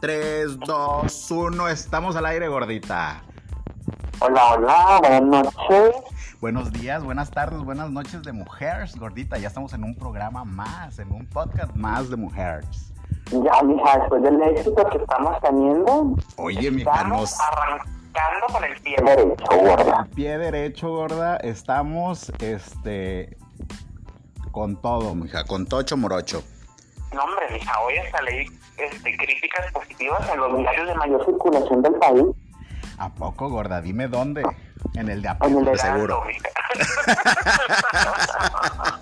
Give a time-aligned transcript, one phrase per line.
[0.00, 1.68] 3, 2, 1.
[1.68, 3.20] Estamos al aire, gordita.
[4.20, 5.96] Hola, hola, buenas noches.
[6.40, 9.38] Buenos días, buenas tardes, buenas noches de mujeres, gordita.
[9.38, 12.92] Ya estamos en un programa más, en un podcast más de mujeres.
[13.30, 16.16] Ya, mija, después del éxito que estamos teniendo.
[16.36, 17.36] Oye, mija, nos.
[17.40, 20.02] arrancando con el pie derecho, gorda.
[20.02, 21.36] El pie derecho, gorda.
[21.38, 23.36] Estamos, este.
[24.52, 26.44] Con todo, mija, con tocho morocho.
[27.12, 28.47] No, hombre, mija, hoy hasta leí
[28.78, 32.24] este, críticas positivas en los diarios de mayor circulación del país.
[32.98, 33.80] ¿A poco, gorda?
[33.80, 34.42] Dime dónde.
[34.94, 36.22] En el de Apple, seguro.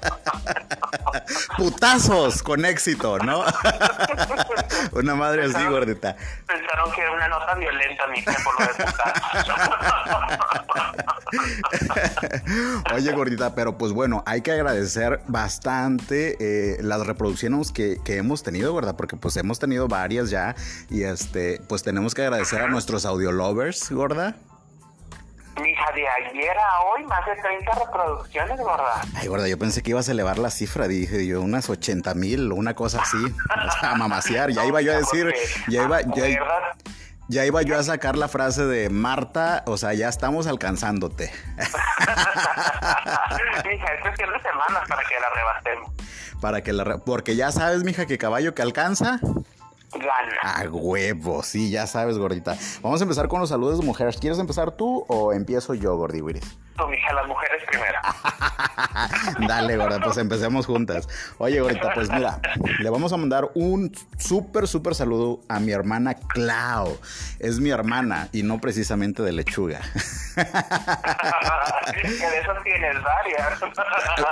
[1.57, 3.45] Putazos con éxito, ¿no?
[4.93, 6.17] Una madre así, gordita.
[6.47, 8.85] Pensaron que era una nota violenta, mija, por lo de.
[12.95, 18.43] Oye, gordita, pero pues bueno, hay que agradecer bastante eh, las reproducciones que, que hemos
[18.43, 18.97] tenido, ¿verdad?
[18.97, 20.55] Porque pues hemos tenido varias ya
[20.89, 24.37] y este, pues tenemos que agradecer a nuestros audio lovers, gorda.
[25.63, 29.01] Mija, de ayer a hoy, más de 30 reproducciones, gorda.
[29.15, 32.53] Ay, gorda, yo pensé que ibas a elevar la cifra, dije yo, unas 80 mil
[32.53, 33.17] o una cosa así.
[33.17, 35.33] O sea, a mamasear, ya iba yo a decir,
[35.69, 36.25] ya iba, ya,
[37.29, 41.33] ya iba yo a sacar la frase de Marta, o sea, ya estamos alcanzándote.
[41.57, 41.73] Mija,
[43.95, 45.91] es cuestión de semanas para que la rebasemos.
[46.41, 49.19] Para que la, re- porque ya sabes, mija, que caballo que alcanza.
[49.99, 50.37] Gana.
[50.43, 52.57] A huevo, sí, ya sabes, gordita.
[52.83, 54.19] Vamos a empezar con los saludos mujeres.
[54.19, 56.59] ¿Quieres empezar tú o empiezo yo, gordiwiris?
[56.85, 57.99] Mija, las mujeres primero.
[59.49, 61.09] Dale, gorda, pues empecemos juntas.
[61.39, 62.39] Oye, gordita, pues mira,
[62.81, 66.99] le vamos a mandar un súper, súper saludo a mi hermana Clau.
[67.39, 69.81] Es mi hermana y no precisamente de lechuga.
[70.37, 70.43] de
[72.41, 73.63] esos tienes varias.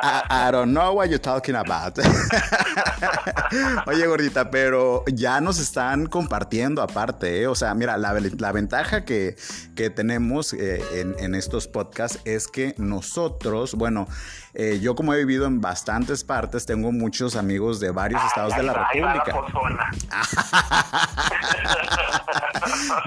[0.02, 1.98] I, I don't know what you're talking about.
[3.86, 7.46] Oye, gordita, pero ya nos están compartiendo aparte, ¿eh?
[7.46, 9.36] O sea, mira, la, la ventaja que,
[9.76, 14.06] que tenemos eh, en, en estos podcasts es que nosotros, bueno,
[14.54, 18.62] eh, yo como he vivido en bastantes partes, tengo muchos amigos de varios estados de
[18.62, 19.40] la va la República.
[19.40, 19.90] pozona.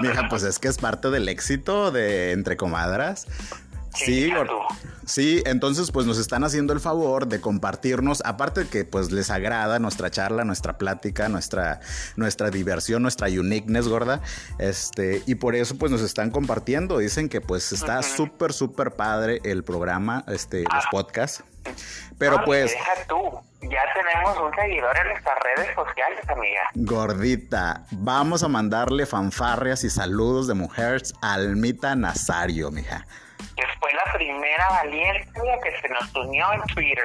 [0.00, 3.26] Mija, pues es que es parte del éxito de Entre Comadras.
[4.04, 4.32] Sí,
[5.08, 9.30] Sí, entonces pues nos están haciendo el favor de compartirnos, aparte de que pues les
[9.30, 11.80] agrada nuestra charla, nuestra plática, nuestra,
[12.16, 14.20] nuestra diversión, nuestra uniqueness, gorda,
[14.58, 19.40] este, y por eso pues nos están compartiendo, dicen que pues está súper, súper padre
[19.44, 21.42] el programa, este, los podcasts,
[22.18, 22.72] pero No, pues...
[22.72, 23.40] Deja tú.
[23.62, 26.60] Ya tenemos un seguidor en nuestras redes sociales, amiga.
[26.74, 33.04] Gordita, vamos a mandarle fanfarrias y saludos de mujeres a Almita Nazario, mija.
[33.58, 37.04] Que fue la primera valiente que se nos unió en Twitter.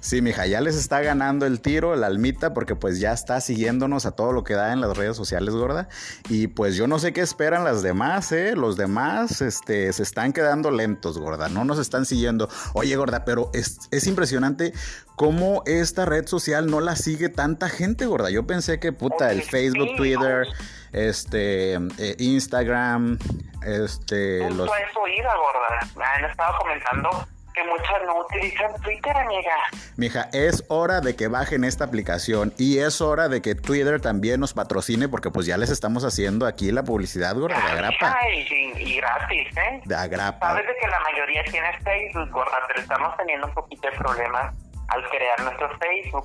[0.00, 4.06] Sí, mija, ya les está ganando el tiro la Almita porque pues ya está siguiéndonos
[4.06, 5.90] a todo lo que da en las redes sociales, gorda.
[6.30, 8.56] Y pues yo no sé qué esperan las demás, ¿eh?
[8.56, 11.50] Los demás, este, se están quedando lentos, gorda.
[11.50, 12.48] No nos están siguiendo.
[12.72, 14.72] Oye, gorda, pero es, es impresionante
[15.16, 18.30] cómo esta red social no la sigue tanta gente, gorda.
[18.30, 20.46] Yo pensé que, puta, el Facebook, sí, Twitter,
[20.92, 23.18] este, eh, Instagram,
[23.64, 24.68] este, los...
[24.68, 25.88] Justo eso iba, gorda.
[25.96, 29.52] Me han estado comentando que muchas no utilizan Twitter, amiga.
[29.96, 34.40] Mija, es hora de que bajen esta aplicación y es hora de que Twitter también
[34.40, 38.16] nos patrocine porque pues ya les estamos haciendo aquí la publicidad, gorda, de agrapa.
[38.20, 39.80] Ay, y, y gratis, ¿eh?
[39.84, 40.48] De agrapa.
[40.48, 44.54] Sabes de que la mayoría tiene Facebook, gorda, pero estamos teniendo un poquito de problemas
[44.90, 46.24] al crear nuestro Facebook.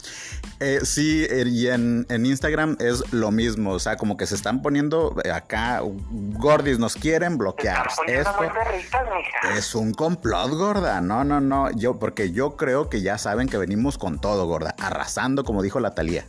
[0.60, 4.36] Eh, sí, eh, y en, en Instagram es lo mismo, o sea, como que se
[4.36, 7.88] están poniendo eh, acá, gordis, nos quieren Se bloquear.
[7.88, 9.58] están poniendo Esto muy perritas, mija.
[9.58, 11.02] es un complot, gorda.
[11.02, 14.76] No, no, no, yo, porque yo creo que ya saben que venimos con todo, gorda,
[14.82, 16.26] arrasando, como dijo la Talía.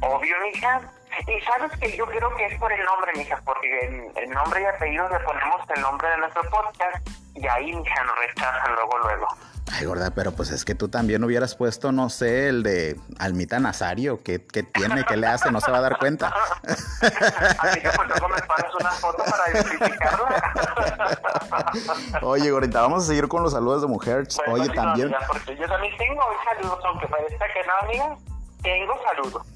[0.00, 0.80] Obvio, mija.
[1.26, 4.62] Y sabes que yo creo que es por el nombre, mija, porque en el nombre
[4.62, 8.98] y apellido le ponemos el nombre de nuestro podcast y ahí, mija, nos rechazan luego,
[8.98, 9.26] luego.
[9.72, 13.60] Ay, gorda, pero pues es que tú también hubieras puesto, no sé, el de Almita
[13.60, 14.22] Nazario.
[14.22, 15.04] ¿Qué, qué tiene?
[15.04, 15.50] ¿Qué le hace?
[15.50, 16.32] No se va a dar cuenta.
[16.62, 18.36] Así que pues luego me
[18.80, 20.42] una foto para identificarla.
[22.22, 24.36] Oye, gordita, vamos a seguir con los saludos de mujeres.
[24.36, 25.14] Pues, Oye, continúa, también.
[25.14, 28.16] amiga, porque yo también tengo saludos, aunque parezca que no, amiga.
[28.62, 29.46] Tengo saludos.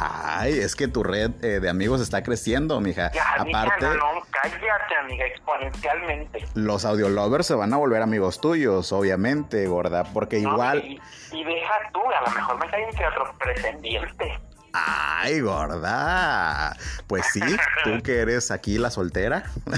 [0.00, 3.10] Ay, es que tu red eh, de amigos está creciendo, mija.
[3.12, 6.44] Ya, Aparte, mija, no, no, cállate, amiga, exponencialmente.
[6.54, 10.52] los audiolovers se van a volver amigos tuyos, obviamente, gorda, porque ¿no?
[10.52, 10.84] igual.
[10.84, 11.00] Y,
[11.32, 14.32] y deja tú, a lo mejor me cae entre otros pretendientes.
[14.72, 16.76] Ay, gorda.
[17.06, 17.40] Pues sí,
[17.84, 19.44] tú que eres aquí la soltera.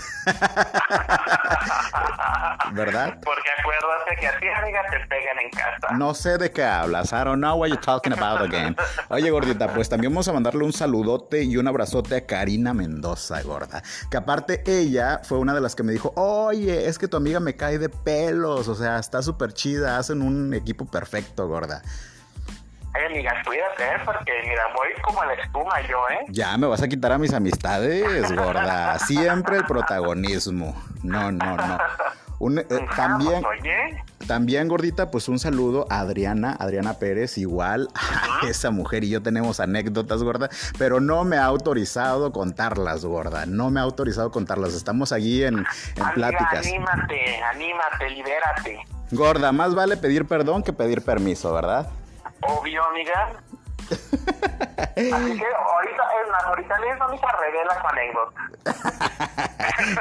[2.73, 3.19] ¿Verdad?
[3.25, 5.95] Porque acuérdate que a ti, amiga, te pegan en casa.
[5.97, 7.13] No sé de qué hablas.
[7.13, 8.77] I don't know what you're talking about again.
[9.09, 13.43] Oye, gordita, pues también vamos a mandarle un saludote y un abrazote a Karina Mendoza,
[13.43, 13.83] gorda.
[14.11, 17.41] Que aparte ella fue una de las que me dijo, oye, es que tu amiga
[17.41, 18.69] me cae de pelos.
[18.69, 19.99] O sea, está súper chida.
[19.99, 21.83] Hacen un equipo perfecto, gorda.
[22.93, 24.03] Ay, amiga, cuídate, ¿eh?
[24.05, 26.25] porque mira, voy como a la espuma yo, ¿eh?
[26.29, 28.99] Ya me vas a quitar a mis amistades, gorda.
[28.99, 30.75] Siempre el protagonismo.
[31.03, 31.79] No, no, no.
[32.41, 32.65] Un, eh,
[32.97, 37.89] también, Oye, también, gordita, pues un saludo a Adriana, Adriana Pérez, igual.
[38.49, 40.49] Esa mujer y yo tenemos anécdotas, gorda,
[40.79, 43.45] pero no me ha autorizado contarlas, gorda.
[43.47, 44.75] No me ha autorizado contarlas.
[44.75, 45.67] Estamos allí en, en
[46.03, 46.67] amiga, pláticas.
[46.67, 48.79] anímate, anímate, libérate.
[49.13, 51.89] Gorda, más vale pedir perdón que pedir permiso, ¿verdad?
[52.43, 53.33] Obvio, amiga.
[53.91, 58.51] Así que ahorita, es más, ahorita mismo, mija, revela su anécdota.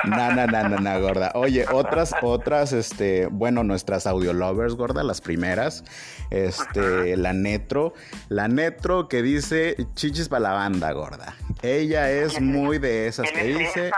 [0.06, 1.32] No, no, no, no, no, gorda.
[1.36, 5.86] Oye, otras, otras, este, bueno, nuestras audio lovers, gorda, las primeras,
[6.32, 7.94] este, la Netro,
[8.28, 11.36] la Netro que dice chichis para la banda, gorda.
[11.62, 13.98] Ella es muy de esas que ¿Quién es dice, esa?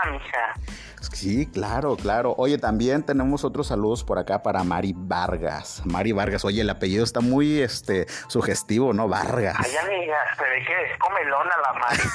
[1.12, 2.34] Sí, claro, claro.
[2.38, 5.82] Oye, también tenemos otros saludos por acá para Mari Vargas.
[5.84, 9.08] Mari Vargas, oye, el apellido está muy, este, sugestivo, ¿no?
[9.08, 9.56] Vargas.
[9.58, 12.02] Ay, amiga, se ve que es comelona la madre.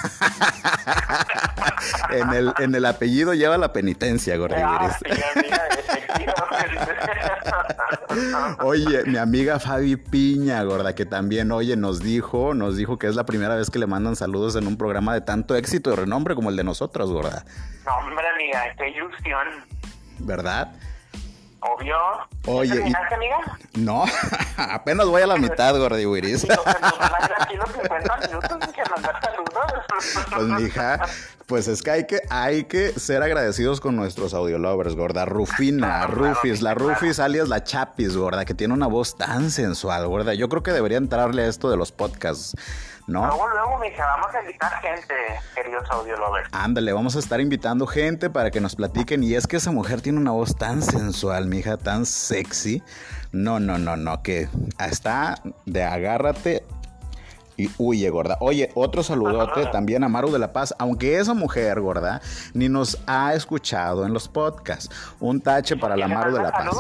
[2.09, 4.35] En el, en el apellido lleva la penitencia.
[4.35, 5.57] Ah, efectivamente.
[8.63, 13.15] Oye, mi amiga Fabi Piña, gorda, que también, oye, nos dijo, nos dijo que es
[13.15, 16.35] la primera vez que le mandan saludos en un programa de tanto éxito y renombre
[16.35, 17.45] como el de nosotros, gorda.
[17.85, 19.47] No, hombre, amiga, qué ilusión.
[20.19, 20.73] ¿Verdad?
[21.59, 21.95] Obvio.
[22.45, 23.37] Oye, y- ¿Terminaste, amiga?
[23.75, 24.05] No,
[24.57, 26.41] apenas voy a la mitad, gorda Iwiris.
[26.41, 29.83] Sí, o sea, nos van a ir aquí los 50 minutos y que mandar saludos.
[30.35, 30.99] Pues, mija,
[31.47, 35.25] pues es que hay que, hay que ser agradecidos con nuestros audiolovers, gorda.
[35.25, 36.89] Rufina, Claro, claro, Rufis, la claro.
[36.93, 40.35] Rufis alias la Chapis, gorda, que tiene una voz tan sensual, gorda.
[40.35, 42.55] Yo creo que debería entrarle a esto de los podcasts,
[43.07, 43.25] ¿no?
[43.25, 45.13] Luego, luego, mija, vamos a invitar gente,
[45.56, 46.50] queridos audiolovers.
[46.51, 49.24] Ándale, vamos a estar invitando gente para que nos platiquen.
[49.24, 52.83] Y es que esa mujer tiene una voz tan sensual, mija, tan sexy.
[53.31, 54.50] No, no, no, no, que
[54.80, 56.63] está de agárrate
[57.57, 58.38] y huye, gorda.
[58.39, 62.21] Oye, otro saludote también a Maru de la Paz, aunque esa mujer, gorda,
[62.54, 64.89] ni nos ha escuchado en los podcasts.
[65.19, 66.77] Un tache para la ¿Quién le Maru de la Paz.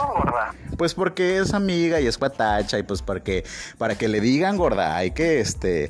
[0.77, 3.43] Pues porque es amiga y es cuatacha y pues porque
[3.77, 5.89] para que le digan gorda hay que este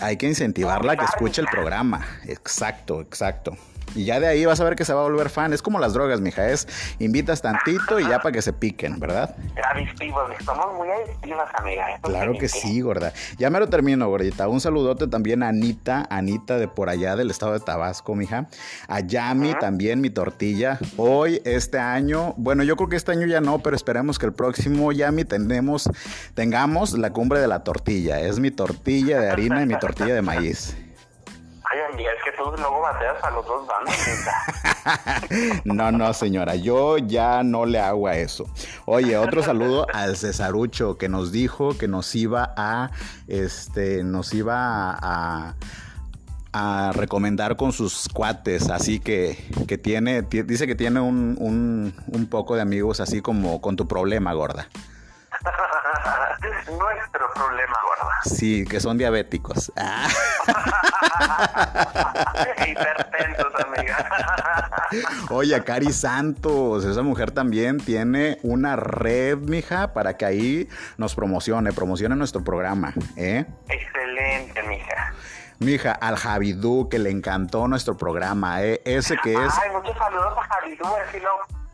[0.00, 2.06] hay que incentivarla a que escuche el programa.
[2.26, 3.56] Exacto, exacto.
[3.94, 5.52] Y ya de ahí vas a ver que se va a volver fan.
[5.52, 6.48] Es como las drogas, mija.
[6.48, 6.66] Es
[6.98, 9.34] invitas tantito y ya para que se piquen, ¿verdad?
[9.72, 11.90] Adictivos, somos muy adictivas, amiga.
[11.90, 12.60] eso Claro que sí.
[12.60, 13.12] sí, gorda.
[13.38, 14.48] Ya me lo termino, gordita.
[14.48, 18.48] Un saludote también a Anita, Anita de por allá del estado de Tabasco, mija.
[18.88, 20.78] A Yami también, mi tortilla.
[20.96, 24.32] Hoy, este año, bueno, yo creo que este año ya no, pero esperemos que el
[24.32, 25.90] próximo Yami tenemos,
[26.34, 28.20] tengamos la cumbre de la tortilla.
[28.20, 30.76] Es mi tortilla de harina y mi tortilla de maíz.
[31.72, 33.94] Ay, es que tú luego bateas a los dos bandos.
[35.64, 38.46] No, no, señora, yo ya no le hago a eso.
[38.84, 42.90] Oye, otro saludo al Cesarucho que nos dijo que nos iba a,
[43.28, 45.54] este, nos iba a,
[46.94, 52.56] recomendar con sus cuates, así que, que tiene, ti- dice que tiene un, un poco
[52.56, 54.68] de amigos así como con tu problema, gorda.
[57.44, 58.12] Problema, gorda.
[58.24, 59.72] Sí, que son diabéticos.
[59.84, 60.08] Ah.
[62.66, 64.08] Hipertensos, amiga.
[65.30, 71.72] Oye, Cari Santos, esa mujer también tiene una red, mija, para que ahí nos promocione,
[71.72, 73.44] promocione nuestro programa, ¿eh?
[73.68, 75.14] Excelente, mija.
[75.58, 78.80] Mija, al Javidú, que le encantó nuestro programa, ¿eh?
[78.84, 81.18] Ese que es, Ay, muchos saludos a Javidú, sí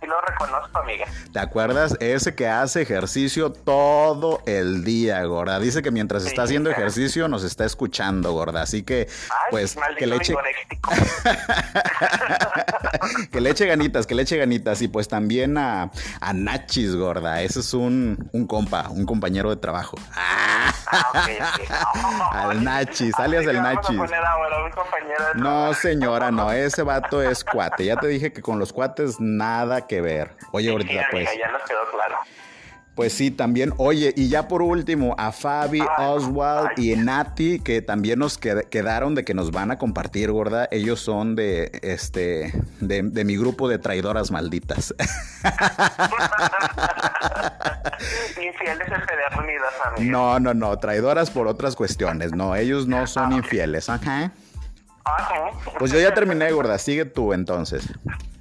[0.09, 1.07] lo, reconozco, amiga.
[1.33, 1.97] ¿te acuerdas?
[2.01, 5.59] Ese que hace ejercicio todo el día, gorda.
[5.61, 8.63] Dice que mientras Sí, está haciendo ejercicio nos está escuchando, gorda.
[8.63, 10.35] Así que, Ay, pues, que le eche...
[13.31, 14.83] que le eche ganitas, que le eche ganitas.
[14.83, 17.43] Y pues también a, a Nachis, gorda.
[17.43, 19.97] Ese es un, un compa, un compañero de trabajo.
[20.15, 20.73] Ah.
[22.33, 23.97] Al Nachis, alias el Nachis.
[23.97, 26.51] poner ahora un compañero de No, señora, no.
[26.53, 27.85] Ese vato es cuate.
[27.85, 30.33] Ya te dije que con los cuates nada que ver.
[30.53, 31.29] Oye, ahorita pues.
[31.39, 32.17] ya nos quedó claro.
[32.99, 33.73] Pues sí, también.
[33.77, 39.25] Oye, y ya por último, a Fabi, Oswald y Nati, que también nos quedaron de
[39.25, 40.67] que nos van a compartir, gorda.
[40.73, 44.93] Ellos son de este de, mi grupo de traidoras malditas.
[48.37, 50.11] infieles empedernidas, amiga.
[50.11, 52.33] No, no, no, traidoras por otras cuestiones.
[52.33, 53.89] No, ellos no son infieles.
[53.89, 54.33] Ajá.
[55.79, 56.79] Pues yo ya terminé, gorda.
[56.79, 57.89] Sigue tú entonces.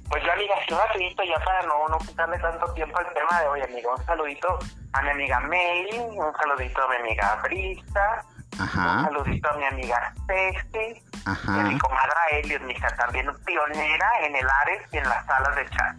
[0.08, 3.48] Pues ya, amiga, un rapidito ya para no, no quitarle tanto tiempo al tema de
[3.48, 3.94] hoy, amigo.
[3.94, 4.58] Un saludito
[4.94, 8.24] a mi amiga Meli, un saludito a mi amiga Brista,
[8.58, 8.98] Ajá.
[8.98, 11.56] un saludito a mi amiga Ceci, Ajá.
[11.56, 15.26] y a mi comadra Elios, mi hija, también pionera en el Ares y en las
[15.26, 15.96] salas de chat.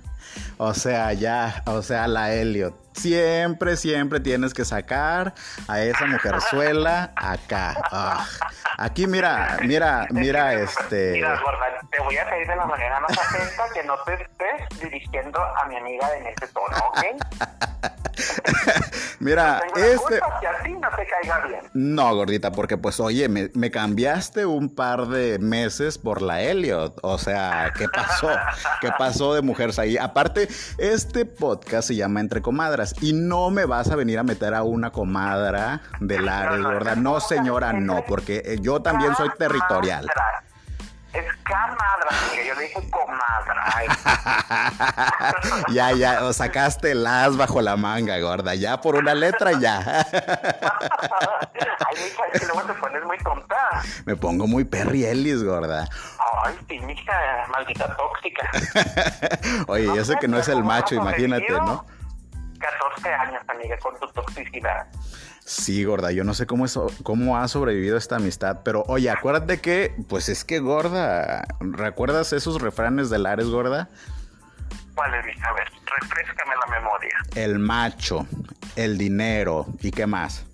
[0.61, 2.75] O sea, ya, o sea, la Elliot.
[2.91, 5.33] Siempre, siempre tienes que sacar
[5.69, 7.77] a esa mujerzuela acá.
[7.89, 8.27] Ah.
[8.77, 11.13] Aquí, mira, mira, mira, este.
[11.13, 14.79] Mira, gorda, te voy a pedir de la manera más atenta que no te estés
[14.81, 17.05] dirigiendo a mi amiga en ese tono, ¿ok?
[19.19, 20.19] Mira, este.
[20.19, 21.61] no te caiga bien.
[21.73, 26.99] No, gordita, porque pues, oye, me, me, cambiaste un par de meses por la Elliot.
[27.01, 28.29] O sea, ¿qué pasó?
[28.81, 29.97] ¿Qué pasó de mujeres ahí?
[29.97, 34.53] Aparte, este podcast se llama Entre Comadras y no me vas a venir a meter
[34.53, 36.95] a una comadra de la gorda.
[36.95, 40.07] No, señora, no, porque eh, yo también soy territorial.
[41.13, 43.65] Es camadra, que yo le dije comadra.
[45.73, 48.53] ya, ya, o sacaste las bajo la manga, gorda.
[48.53, 49.79] Ya por una letra, ya.
[49.79, 50.05] Ay,
[51.95, 53.81] mija, es que luego te pones muy tonta.
[54.05, 55.89] Me pongo muy Perry Ellis, gorda.
[56.43, 58.51] Ay, sí, mija, maldita tóxica.
[59.67, 61.87] Oye, yo sé que no es el macho, imagínate, ¿no?
[62.59, 64.85] 14 años, amiga, con tu toxicidad.
[65.45, 66.65] Sí, gorda, yo no sé cómo,
[67.03, 72.61] cómo ha sobrevivido esta amistad, pero oye, acuérdate que, pues es que gorda, ¿recuerdas esos
[72.61, 73.89] refranes del Ares, gorda?
[74.93, 77.17] ¿Cuáles, A ver, refrescame la memoria.
[77.35, 78.27] El macho,
[78.75, 80.45] el dinero, ¿y qué más?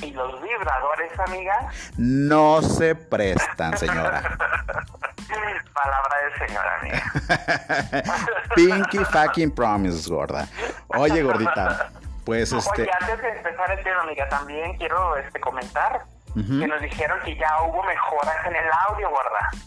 [0.00, 1.70] ¿Y los vibradores, amiga?
[1.96, 4.22] No se prestan, señora.
[5.74, 8.04] Palabra de señora, amiga.
[8.54, 10.46] Pinky fucking promise, gorda.
[10.88, 11.90] Oye, gordita.
[12.24, 12.82] Pues este.
[12.82, 17.36] Oye, antes de empezar el tema, amiga, también quiero este comentar que nos dijeron que
[17.36, 19.66] ya hubo mejoras en el audio, ¿verdad?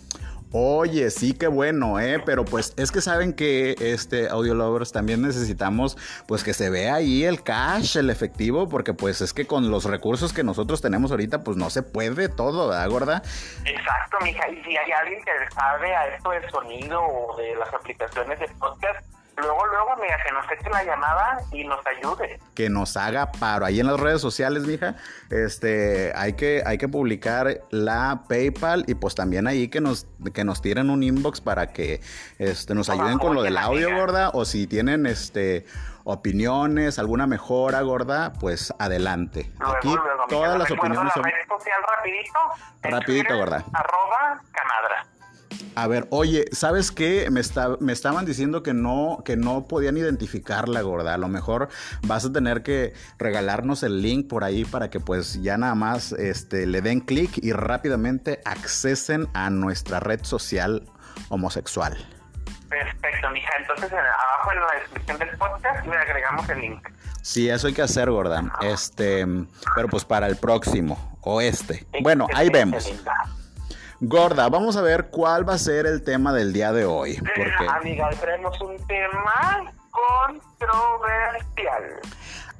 [0.57, 2.21] Oye, sí, qué bueno, ¿eh?
[2.25, 5.97] Pero pues es que saben que este Audio Lovers también necesitamos
[6.29, 9.83] pues que se vea ahí el cash, el efectivo, porque pues es que con los
[9.83, 13.21] recursos que nosotros tenemos ahorita pues no se puede todo, ¿verdad, gorda?
[13.65, 17.73] Exacto, mija, y si hay alguien que sabe a esto del sonido o de las
[17.73, 19.05] aplicaciones de podcast,
[19.37, 22.39] luego, luego, mira, que nos eche la llamada y nos ayude.
[22.53, 23.65] Que nos haga paro.
[23.65, 24.95] Ahí en las redes sociales, mija,
[25.29, 30.43] este, hay que, hay que publicar la PayPal y pues también ahí que nos, que
[30.43, 32.01] nos tiren un inbox para que
[32.37, 35.65] este, nos ayuden con lo del audio, gorda, o si tienen este
[36.05, 39.51] opiniones, alguna mejora, gorda, pues adelante.
[39.59, 39.93] Aquí
[40.29, 41.23] todas las opiniones son...
[41.23, 42.39] social rapidito.
[42.83, 43.65] Rapidito, gorda.
[43.73, 45.07] Arroba Canadra.
[45.75, 47.29] A ver, oye, ¿sabes qué?
[47.29, 47.41] Me,
[47.79, 51.13] me estaban diciendo que no, que no podían identificarla, gorda.
[51.13, 51.67] A lo mejor
[52.03, 56.13] vas a tener que regalarnos el link por ahí para que pues ya nada más
[56.13, 60.83] este, le den clic y rápidamente accesen a nuestra red social
[61.29, 61.97] homosexual.
[62.69, 63.51] Perfecto, mija.
[63.59, 66.89] Entonces abajo en la descripción del podcast le agregamos el link.
[67.21, 68.43] Sí, eso hay que hacer, gorda.
[68.61, 69.25] Este,
[69.75, 71.85] pero pues para el próximo o este.
[72.01, 72.87] Bueno, ahí vemos.
[74.07, 77.15] Gorda, vamos a ver cuál va a ser el tema del día de hoy.
[77.15, 77.67] Porque...
[77.67, 81.83] Amiga, tenemos un tema controversial.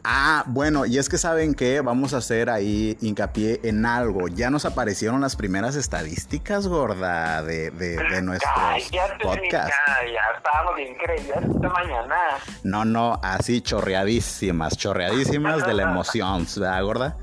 [0.04, 4.28] Ah, bueno, y es que saben que vamos a hacer ahí hincapié en algo.
[4.28, 9.76] Ya nos aparecieron las primeras estadísticas, gorda, de, de, de nuestros ya podcasts.
[9.88, 12.18] Ya, ya estábamos esta mañana.
[12.64, 17.18] No, no, así chorreadísimas, chorreadísimas de la emoción, ¿verdad, gorda?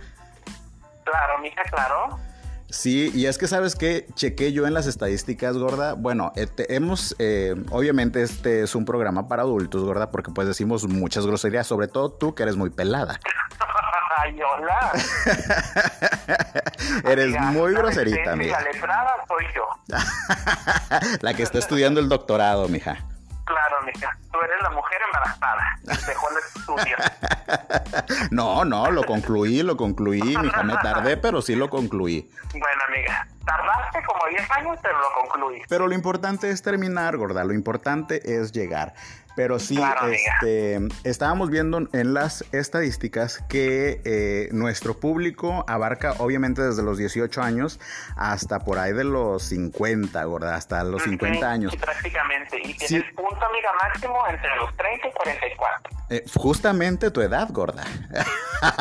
[1.04, 2.20] Claro, mija, claro.
[2.72, 5.92] Sí, y es que sabes que chequé yo en las estadísticas, gorda.
[5.92, 10.88] Bueno, este, hemos, eh, obviamente este es un programa para adultos, gorda, porque pues decimos
[10.88, 13.20] muchas groserías, sobre todo tú que eres muy pelada.
[14.16, 14.92] Ay, hola.
[17.10, 18.58] eres muy groserita, amiga.
[18.58, 19.68] La letrada soy yo.
[21.20, 23.04] la que está estudiando el doctorado, mija.
[23.44, 24.16] Claro, mija.
[24.30, 25.78] Tú eres la mujer embarazada.
[26.06, 26.96] Dejó el estudio.
[28.30, 30.62] no, no, lo concluí, lo concluí, mija.
[30.62, 32.30] Me tardé, pero sí lo concluí.
[32.52, 33.26] Bueno, amiga.
[33.44, 35.62] Tardaste como 10 años, pero lo concluí.
[35.68, 37.42] Pero lo importante es terminar, gorda.
[37.42, 38.94] Lo importante es llegar.
[39.34, 39.78] Pero sí,
[40.10, 47.40] este, estábamos viendo en las estadísticas que eh, nuestro público abarca obviamente desde los 18
[47.40, 47.80] años
[48.16, 51.72] hasta por ahí de los 50, gorda, hasta los 50 años.
[51.72, 52.60] Sí, prácticamente.
[52.62, 55.90] Y tienes punto, amiga, máximo entre los 30 y 44.
[56.10, 57.84] Eh, justamente tu edad, gorda.
[58.60, 58.76] claro,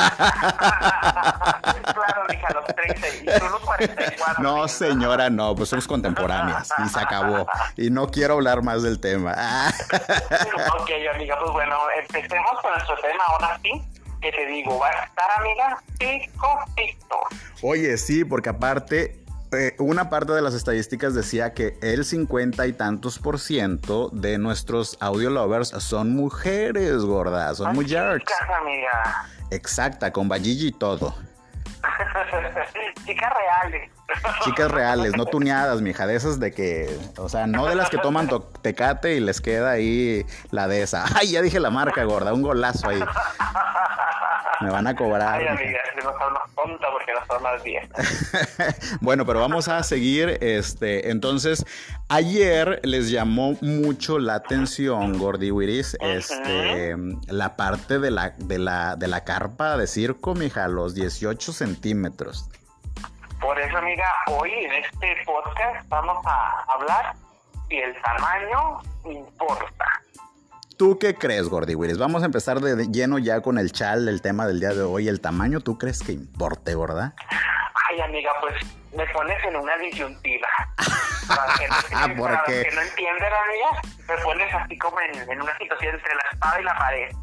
[2.29, 4.43] mija, los 30 y tú los 44.
[4.43, 7.47] No, señora, no, pues somos contemporáneas y se acabó.
[7.77, 9.33] Y no quiero hablar más del tema.
[10.79, 13.83] ok, amiga, pues bueno, empecemos con nuestro tema ahora sí
[14.21, 17.27] que te digo, va a estar, amiga, pico, pico.
[17.63, 19.21] Oye, sí, porque aparte
[19.51, 24.37] eh, una parte de las estadísticas decía que el 50 y tantos por ciento de
[24.37, 28.31] nuestros audio lovers son mujeres, gordas, son muy jerks.
[28.61, 29.27] amiga.
[29.49, 31.15] Exacta, con valligi y todo.
[33.05, 33.91] Chicas reales.
[34.43, 37.97] Chicas reales, no tuneadas, mija, de esas de que, o sea, no de las que
[37.97, 38.29] toman
[38.61, 41.05] tecate y les queda ahí la de esa.
[41.15, 43.03] Ay, ya dije la marca, gorda, un golazo ahí.
[44.61, 45.39] Me van a cobrar.
[45.39, 47.89] Ay, amiga, no más tonta porque no son las 10.
[49.01, 50.37] bueno, pero vamos a seguir.
[50.41, 51.65] Este, entonces,
[52.09, 56.95] ayer les llamó mucho la atención, Gordy Wiris, este,
[57.27, 62.49] la parte de la, de la, de la carpa de circo, mija, los 18 centímetros.
[63.39, 67.15] Por eso, amiga, hoy en este podcast vamos a hablar
[67.67, 69.85] si el tamaño importa.
[70.81, 71.99] ¿Tú qué crees, Gordy Willis?
[71.99, 75.07] Vamos a empezar de lleno ya con el chal, el tema del día de hoy.
[75.07, 77.13] ¿El tamaño tú crees que importe, verdad?
[77.87, 78.55] Ay, amiga, pues
[78.97, 80.47] me pones en una disyuntiva.
[82.17, 82.63] ¿Por qué?
[82.63, 86.63] que no entienden, amiga, me pones así como en, una situación entre la espada y
[86.63, 87.15] la pared.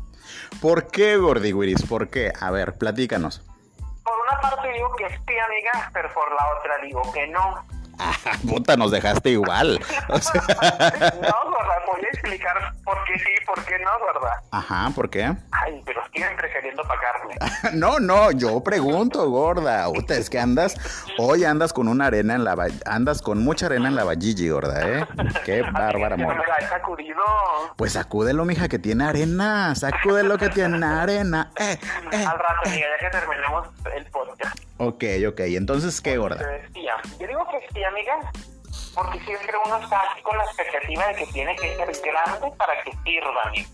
[0.62, 1.82] ¿Por qué, Gordy Willis?
[1.82, 2.32] ¿Por qué?
[2.40, 3.44] A ver, platícanos.
[4.04, 7.66] Por una parte digo que sí, amiga, pero por la otra digo que no.
[8.48, 9.78] Puta, nos dejaste igual.
[10.08, 11.78] no, ¿verdad?
[11.86, 14.36] Voy a explicar por qué sí, por qué no, ¿verdad?
[14.50, 15.34] Ajá, ¿por qué?
[15.52, 17.34] Ay, pero siempre queriendo pagarme.
[17.74, 19.88] no, no, yo pregunto, gorda.
[19.88, 20.76] Usted es que andas,
[21.18, 24.88] hoy andas con una arena en la, andas con mucha arena en la valligi, gorda,
[24.88, 25.06] ¿eh?
[25.44, 26.36] Qué bárbara, amor.
[26.36, 27.22] me la he sacudido.
[27.76, 29.74] Pues sacúdelo, mija, que tiene arena.
[29.74, 31.50] Sacúdelo que tiene arena.
[31.58, 31.78] Eh,
[32.12, 32.80] eh, Al rato, eh.
[32.80, 34.67] ya que terminemos el podcast.
[34.78, 35.40] Ok, ok.
[35.40, 36.38] Entonces, ¿qué, gorda?
[36.74, 38.30] Yo digo que sí, amiga,
[38.94, 42.92] porque siempre uno está con la expectativa de que tiene que ser grande para que
[43.04, 43.68] sirva, amiga.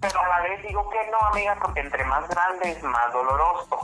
[0.00, 3.78] Pero a la vez digo que no, amiga, porque entre más grande es más doloroso.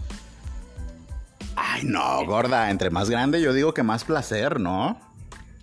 [1.57, 5.01] Ay, no, gorda, entre más grande yo digo que más placer, ¿no?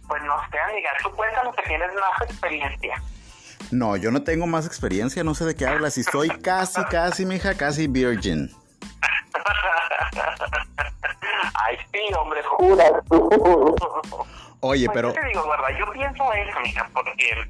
[0.07, 3.01] Pues no sé, amiga, tú cuéntanos que tienes más experiencia.
[3.71, 5.97] No, yo no tengo más experiencia, no sé de qué hablas.
[5.97, 8.49] Y soy casi, casi, mija, casi virgin.
[11.53, 12.85] Ay, sí, hombre, jura.
[14.61, 15.09] Oye, pues pero...
[15.09, 17.45] Yo te digo, verdad, yo pienso eso, mija, porque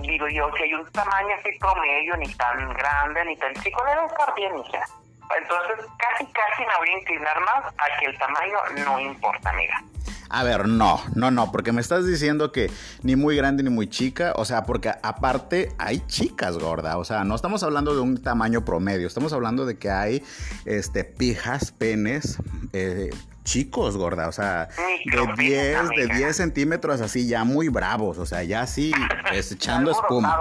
[0.00, 4.06] digo yo que hay un tamaño así promedio, ni tan grande, ni tan chico, debe
[4.06, 4.84] estar bien, mija.
[5.36, 9.82] Entonces, casi, casi me voy a inclinar más a que el tamaño no importa, amiga.
[10.28, 12.70] A ver, no, no, no, porque me estás diciendo que
[13.02, 17.24] ni muy grande ni muy chica, o sea, porque aparte hay chicas gorda, o sea,
[17.24, 20.22] no estamos hablando de un tamaño promedio, estamos hablando de que hay
[20.64, 22.38] este pijas, penes,
[22.72, 23.10] eh,
[23.46, 28.42] chicos, gorda, o sea, de 10, de 10 centímetros así ya muy bravos, o sea,
[28.42, 28.92] ya así
[29.32, 30.36] echando espuma.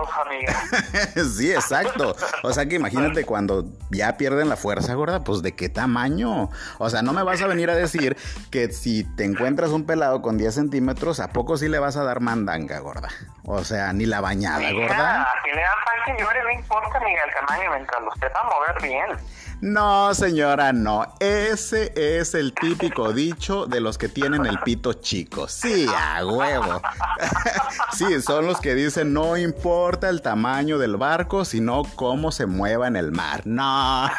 [1.37, 2.15] sí, exacto.
[2.43, 6.49] O sea que imagínate cuando ya pierden la fuerza, gorda, pues de qué tamaño.
[6.79, 8.17] O sea, no me vas a venir a decir
[8.49, 12.03] que si te encuentras un pelado con 10 centímetros, ¿a poco sí le vas a
[12.03, 13.09] dar mandanga, gorda?
[13.47, 15.27] O sea, ni la bañada, gorda.
[15.43, 19.17] Si le dan pan, señores, no importa ni el tamaño mientras lo sepa mover bien.
[19.61, 21.05] No, señora, no.
[21.19, 25.47] Ese es el típico dicho de los que tienen el pito chico.
[25.47, 26.81] Sí, a huevo.
[27.93, 32.87] sí, son los que dicen no importa el tamaño del barco, sino cómo se mueva
[32.87, 33.41] en el mar.
[33.45, 34.07] No.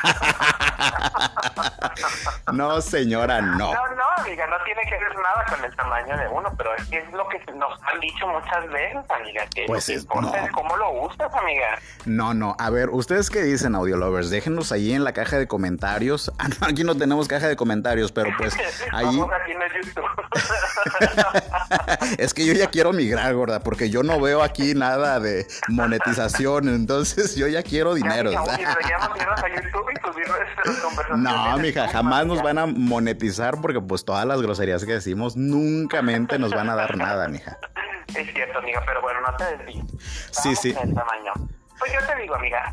[2.53, 3.75] no, señora, no.
[3.75, 7.13] No, no, amiga, no tiene que ver nada con el tamaño de uno, pero es
[7.13, 9.47] lo que nos han dicho muchas veces, amiga.
[9.55, 10.33] Que pues es, no.
[10.53, 11.79] cómo lo usas, amiga.
[12.05, 12.57] No, no.
[12.59, 14.31] A ver, ¿ustedes qué dicen, audio lovers?
[14.31, 16.33] Déjenos ahí en la caja de comentarios.
[16.61, 18.55] Ah, aquí no tenemos caja de comentarios, pero pues
[18.93, 19.21] ahí.
[22.19, 26.69] es que yo ya quiero migrar, gorda, porque yo no veo aquí nada de monetización,
[26.69, 28.31] entonces yo ya quiero dinero.
[31.17, 36.03] no, mija, jamás nos van a monetizar porque pues todas las groserías que decimos nunca
[36.03, 37.59] mente nos van a dar nada, mija.
[38.15, 39.85] Es cierto, amiga, pero bueno, no te desvíes.
[40.31, 40.75] Sí, sí.
[41.79, 42.73] Pues yo te digo, amiga,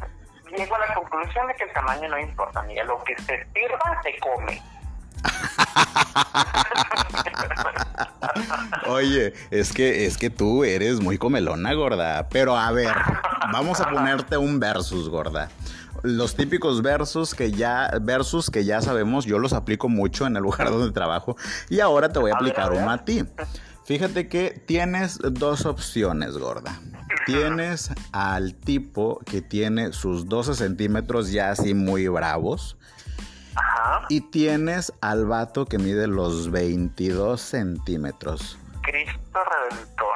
[0.56, 2.84] llego a la conclusión de que el tamaño no importa, amiga.
[2.84, 4.62] Lo que se sirva, se come.
[8.88, 12.30] Oye, es que es que tú eres muy comelona, gorda.
[12.30, 12.94] Pero a ver,
[13.52, 15.50] vamos a ponerte un versus, gorda.
[16.02, 20.44] Los típicos versos que ya versus que ya sabemos, yo los aplico mucho en el
[20.44, 21.38] lugar donde trabajo
[21.70, 23.24] y ahora te voy a, aplicar uno a ti.
[23.86, 26.80] Fíjate que tienes dos opciones, gorda.
[27.26, 32.78] tienes al tipo que tiene sus 12 centímetros ya así muy bravos.
[33.56, 34.06] Ajá.
[34.10, 38.58] Y tienes al vato que mide los 22 centímetros.
[38.82, 40.16] Cristo Redentor.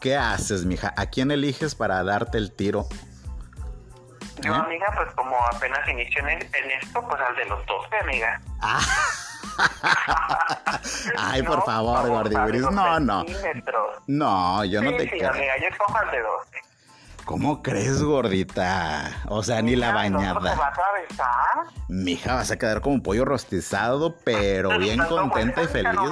[0.00, 0.92] ¿Qué haces, mija?
[0.96, 2.88] ¿A quién eliges para darte el tiro?
[4.42, 4.58] Yo, ¿Eh?
[4.58, 6.40] amiga, pues como apenas inició en,
[6.82, 8.40] esto, pues al de los 12, amiga.
[8.60, 8.80] Ah.
[11.18, 12.62] Ay, por favor, Gordiburis.
[12.62, 13.24] No, no.
[14.06, 16.62] No, yo no te sí, amiga, yo escojo al de 12.
[17.24, 19.22] ¿Cómo crees, gordita?
[19.28, 20.34] O sea, ni la bañada.
[20.34, 21.74] ¿No vas a besar?
[21.88, 26.10] Mija, vas a quedar como un pollo rostizado, pero bien contenta y feliz.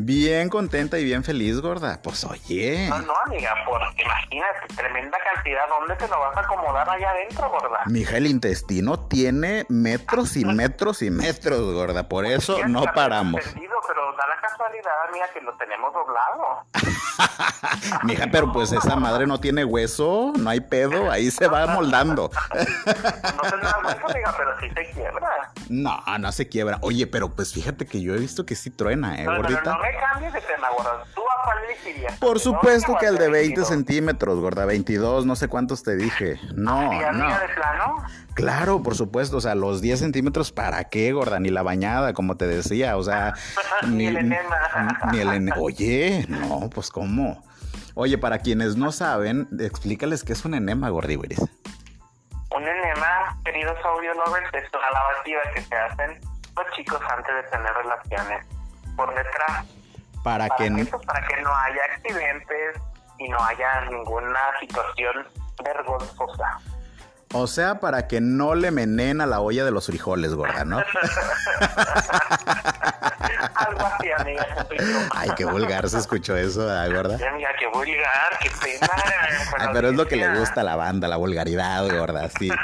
[0.00, 1.98] Bien contenta y bien feliz, gorda.
[2.00, 2.86] Pues oye.
[2.88, 5.68] No, no, amiga, porque imagínate, tremenda cantidad.
[5.68, 7.80] ¿Dónde te lo vas a acomodar allá adentro, gorda?
[7.86, 12.08] Mija, el intestino tiene metros y metros y metros, gorda.
[12.08, 13.42] Por pues eso no paramos.
[13.42, 16.64] pero da la casualidad, amiga, que lo tenemos doblado.
[18.04, 22.30] Mija, pero pues esa madre no tiene hueso, no hay pedo, ahí se va moldando.
[22.54, 25.52] no tendrá hueso, amiga, pero sí se quiebra.
[25.68, 26.78] No, no se quiebra.
[26.82, 29.76] Oye, pero pues fíjate que yo he visto que sí truena, ¿eh, gordita?
[29.96, 31.04] Cambies de tema, gorda.
[31.14, 32.18] ¿Tú a cuál elegirías?
[32.18, 34.64] Por supuesto que al de 20 centímetros, gorda.
[34.64, 36.40] 22, no sé cuántos te dije.
[36.54, 37.38] No, ¿Y no.
[37.38, 37.96] de plano?
[38.34, 39.36] Claro, por supuesto.
[39.36, 41.40] O sea, los 10 centímetros, ¿para qué, gorda?
[41.40, 42.96] Ni la bañada, como te decía.
[42.96, 43.34] O sea,
[43.86, 44.56] ni, el enema.
[45.12, 45.56] Ni el enema.
[45.60, 47.42] Oye, no, pues ¿cómo?
[47.94, 51.40] Oye, para quienes no saben, explícales qué es un enema, gordiburis.
[51.40, 56.20] Un enema, queridos audio lovers, es una lavativa que se hacen
[56.56, 58.46] los chicos antes de tener relaciones
[58.96, 59.66] por detrás.
[60.28, 60.70] Para, que,
[61.06, 62.76] para que no haya accidentes
[63.16, 65.26] y no haya ninguna situación
[65.64, 66.60] vergonzosa.
[67.32, 70.80] O sea, para que no le menen a la olla de los frijoles, gorda, ¿no?
[73.54, 74.66] Algo así, amiga.
[75.14, 77.14] Ay, qué vulgar se escuchó eso, ¿verdad, gorda?
[77.26, 78.86] amiga, qué vulgar, qué pena.
[79.58, 82.50] Ay, pero es lo que le gusta a la banda, la vulgaridad, gorda, sí.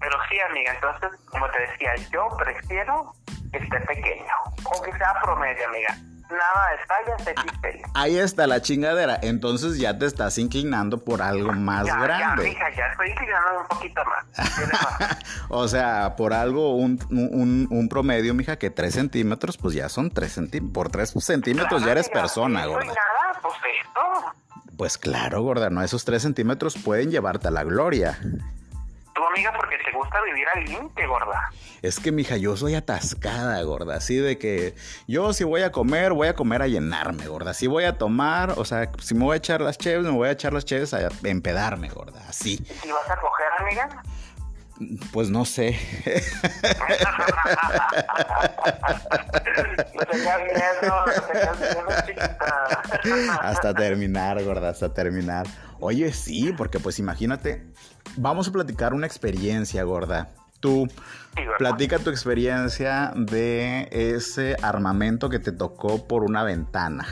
[0.00, 3.12] Pero sí, amiga, entonces, como te decía, yo prefiero
[3.52, 5.96] que esté pequeño o que sea promedio, amiga.
[6.30, 7.90] Nada de tallas XL.
[7.94, 9.18] Ahí está la chingadera.
[9.22, 12.44] Entonces ya te estás inclinando por algo más grande.
[12.44, 15.18] Ya, mija, ya estoy inclinando un poquito más.
[15.48, 20.10] o sea, por algo, un, un, un, promedio, mija, que 3 centímetros, pues ya son
[20.10, 20.74] 3 centímetros.
[20.74, 22.84] Por 3 centímetros ya eres persona, gorda.
[22.84, 24.34] nada, pues esto.
[24.76, 28.18] Pues claro, gorda, no, esos 3 centímetros pueden llevarte a la gloria
[29.18, 31.50] tu amiga porque te gusta vivir al límite, gorda.
[31.82, 33.96] Es que, mija, yo soy atascada, gorda.
[33.96, 34.74] Así de que
[35.08, 37.52] yo si voy a comer, voy a comer a llenarme, gorda.
[37.52, 40.28] Si voy a tomar, o sea, si me voy a echar las cheves, me voy
[40.28, 42.22] a echar las cheves a empedarme, gorda.
[42.28, 42.60] Así.
[42.62, 43.88] ¿Y si vas a coger, amiga?
[45.12, 45.76] Pues no sé.
[53.40, 55.48] hasta terminar, gorda, hasta terminar.
[55.80, 57.64] Oye, sí, porque pues imagínate,
[58.16, 60.28] vamos a platicar una experiencia, gorda.
[60.60, 60.88] Tú,
[61.58, 67.06] platica tu experiencia de ese armamento que te tocó por una ventana.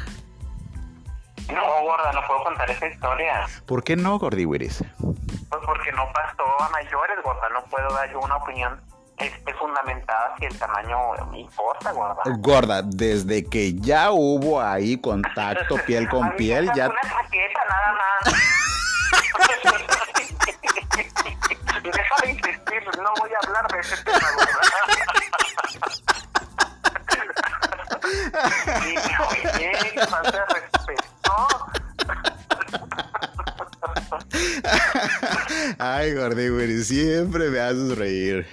[1.52, 3.46] No, gorda, no puedo contar esa historia.
[3.66, 4.82] ¿Por qué no, Gordiwiris?
[4.98, 7.48] Pues porque no pasó a mayores, gorda.
[7.52, 8.80] No puedo dar yo una opinión
[9.18, 10.98] este, fundamentada si el tamaño
[11.30, 12.22] me importa, gorda.
[12.38, 16.88] Gorda, desde que ya hubo ahí contacto piel con piel, ya...
[16.88, 18.34] Una chaqueta, nada más.
[23.02, 24.18] no voy a hablar de ese tema,
[29.30, 31.04] oye, falta de respeto.
[35.78, 38.46] Ay, Gordy, güey, siempre me haces reír.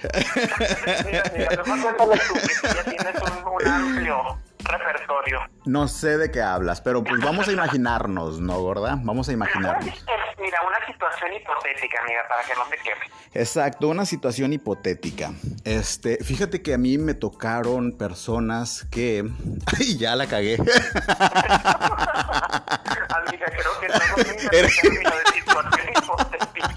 [1.04, 5.40] Mira, mira, ya tienes un, un amplio repertorio.
[5.66, 8.98] No sé de qué hablas, pero pues vamos a imaginarnos, ¿no, gorda?
[9.02, 9.84] Vamos a imaginarnos.
[10.38, 13.10] Mira, una situación hipotética, amiga, para que no te quemes.
[13.32, 15.32] Exacto, una situación hipotética.
[15.64, 19.24] Este, fíjate que a mí me tocaron personas que.
[19.78, 20.58] ¡Ay, ya la cagué!
[23.26, 26.74] amiga, creo que estamos en de situación hipotética.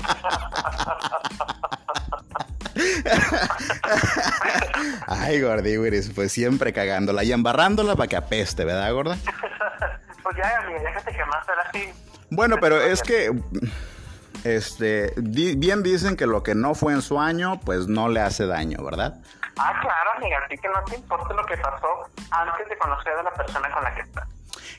[5.08, 5.78] Ay, Gordi,
[6.14, 9.18] pues siempre cagándola y embarrándola para que apeste, ¿verdad, gorda?
[10.24, 11.90] pues ya, amiga, ya que te quemaste así.
[12.30, 13.32] Bueno, pero es que
[14.44, 18.46] este, bien dicen que lo que no fue en su año, pues no le hace
[18.46, 19.16] daño, ¿verdad?
[19.58, 21.88] Ah, claro, amiga, así que no te importa lo que pasó
[22.32, 24.28] antes de conocer a la persona con la que está.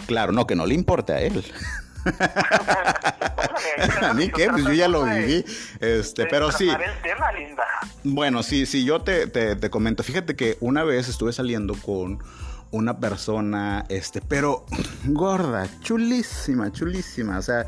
[0.06, 1.44] Claro, no, que no le importe a él.
[4.02, 5.44] a mí qué, pues yo ya lo viví.
[5.80, 6.70] Este, pero sí.
[8.04, 10.02] Bueno, sí, sí, yo te, te, te comento.
[10.02, 12.18] Fíjate que una vez estuve saliendo con
[12.70, 14.64] una persona, este, pero
[15.04, 17.38] gorda, chulísima, chulísima.
[17.38, 17.66] O sea,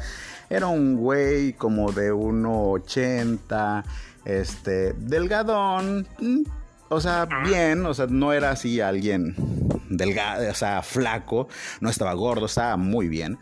[0.48, 3.84] era un güey como de 1,80,
[4.24, 6.42] este, delgadón, mm,
[6.88, 9.36] o sea, bien, o sea, no era así alguien
[9.88, 11.48] delgado, o sea, flaco,
[11.80, 13.38] no estaba gordo, estaba muy bien.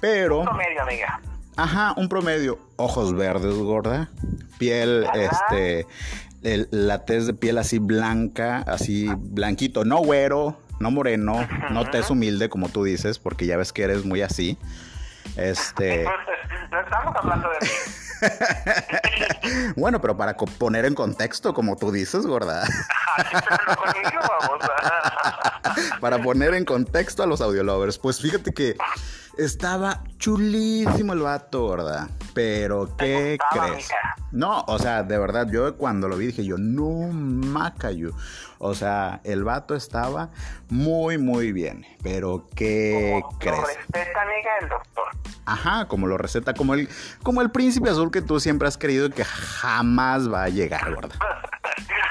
[0.00, 0.40] Pero.
[0.40, 1.20] Un promedio, amiga.
[1.56, 2.58] Ajá, un promedio.
[2.76, 4.08] Ojos verdes, gorda.
[4.58, 5.86] Piel, este.
[6.42, 12.48] la tez de piel así blanca, así blanquito, no güero, no moreno, no tez humilde
[12.48, 14.56] como tú dices, porque ya ves que eres muy así.
[15.36, 16.04] Este.
[16.70, 17.72] no estamos hablando de mí.
[19.76, 22.66] bueno, pero para poner en contexto, como tú dices, gorda.
[26.00, 28.76] para poner en contexto a los audiolovers, pues fíjate que
[29.36, 32.08] estaba chulísimo el vato, ¿verdad?
[32.34, 33.88] Pero, ¿qué crees?
[34.32, 38.12] No, o sea, de verdad, yo cuando lo vi dije yo, no macayo.
[38.58, 40.30] O sea, el vato estaba
[40.68, 41.86] muy, muy bien.
[42.02, 43.56] Pero, ¿qué crees?
[43.56, 45.04] Lo receta, amiga, el doctor.
[45.46, 46.88] Ajá, como lo receta, como el,
[47.22, 51.16] como el príncipe azul que tú siempre has querido que jamás va a llegar, ¿verdad?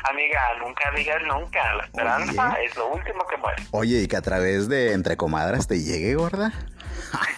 [0.10, 1.76] Amiga, nunca digas nunca.
[1.76, 3.64] La esperanza es lo último que muere.
[3.72, 6.54] Oye, y que a través de Entre Comadras te llegue, gorda.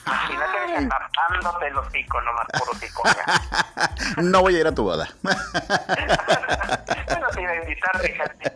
[0.06, 3.04] Imagínate tapándote el hocico nomás, puro hocico.
[4.22, 5.10] no voy a ir a tu boda.
[5.22, 5.38] bueno,
[7.34, 8.54] te iba a invitar, fíjate.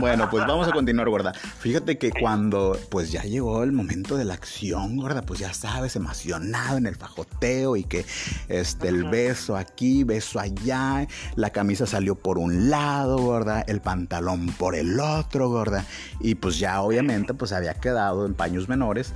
[0.00, 1.32] bueno, pues vamos a continuar, gorda.
[1.32, 5.96] Fíjate que cuando pues ya llegó el momento de la acción, gorda, pues ya sabes,
[5.96, 8.06] emocionado en el fajoteo y que
[8.48, 11.06] este el beso aquí, beso allá,
[11.36, 15.84] la camisa salió por un lado, gorda, el pantalón por el otro, gorda,
[16.20, 19.12] y pues ya obviamente pues había quedado en paños menores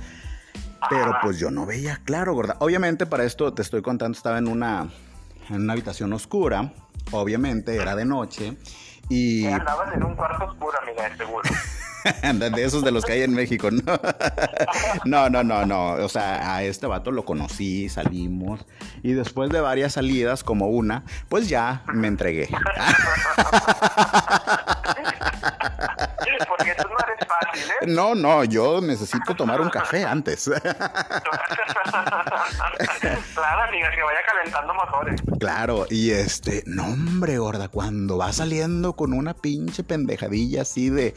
[0.89, 2.57] pero pues yo no veía claro, gorda.
[2.59, 4.89] Obviamente para esto te estoy contando, estaba en una,
[5.49, 6.73] en una habitación oscura.
[7.11, 8.57] Obviamente era de noche.
[9.09, 9.45] Y...
[9.45, 11.49] Andabas en un cuarto oscuro, amiga, seguro.
[12.55, 13.81] de esos de los que hay en México, ¿no?
[15.05, 15.93] no, no, no, no.
[15.93, 18.65] O sea, a este vato lo conocí, salimos.
[19.01, 22.49] Y después de varias salidas, como una, pues ya me entregué.
[26.47, 27.87] Porque tú no eres fácil, ¿eh?
[27.87, 30.49] No, no, yo necesito tomar un café antes.
[33.33, 35.21] claro, amiga, que vaya calentando motores.
[35.39, 41.13] Claro, y este, no, hombre, gorda, cuando va saliendo con una pinche pendejadilla así de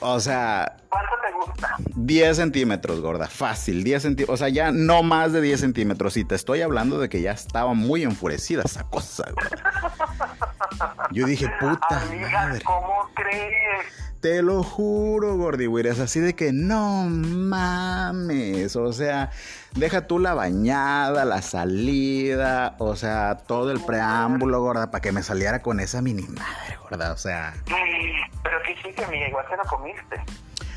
[0.00, 0.76] o sea...
[0.88, 1.76] ¿Cuánto te gusta?
[1.96, 3.28] 10 centímetros, gorda.
[3.28, 4.34] Fácil, 10 centímetros.
[4.34, 6.16] O sea, ya no más de 10 centímetros.
[6.16, 11.08] Y te estoy hablando de que ya estaba muy enfurecida esa cosa, gorda.
[11.12, 14.11] Yo dije, puta Amiga, ¿cómo crees?
[14.22, 18.76] Te lo juro, Gordy Es así de que no mames.
[18.76, 19.32] O sea,
[19.74, 25.24] deja tú la bañada, la salida, o sea, todo el preámbulo, gorda, para que me
[25.24, 27.10] saliera con esa mini madre, gorda.
[27.12, 27.52] O sea.
[27.66, 30.22] Pero qué hiciste, amiga, igual te lo comiste.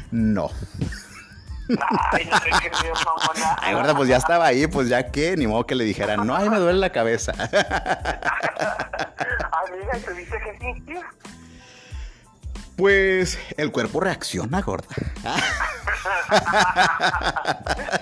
[0.10, 0.50] No.
[2.14, 2.38] Ay, no
[3.62, 6.36] Ay, gorda, pues ya estaba ahí, pues ya que, ni modo que le dijeran, no,
[6.36, 7.32] ay, me duele la cabeza.
[7.38, 7.52] Amiga,
[10.04, 11.02] ¿te dice que sí, tío?
[12.76, 14.88] Pues el cuerpo reacciona, gorda.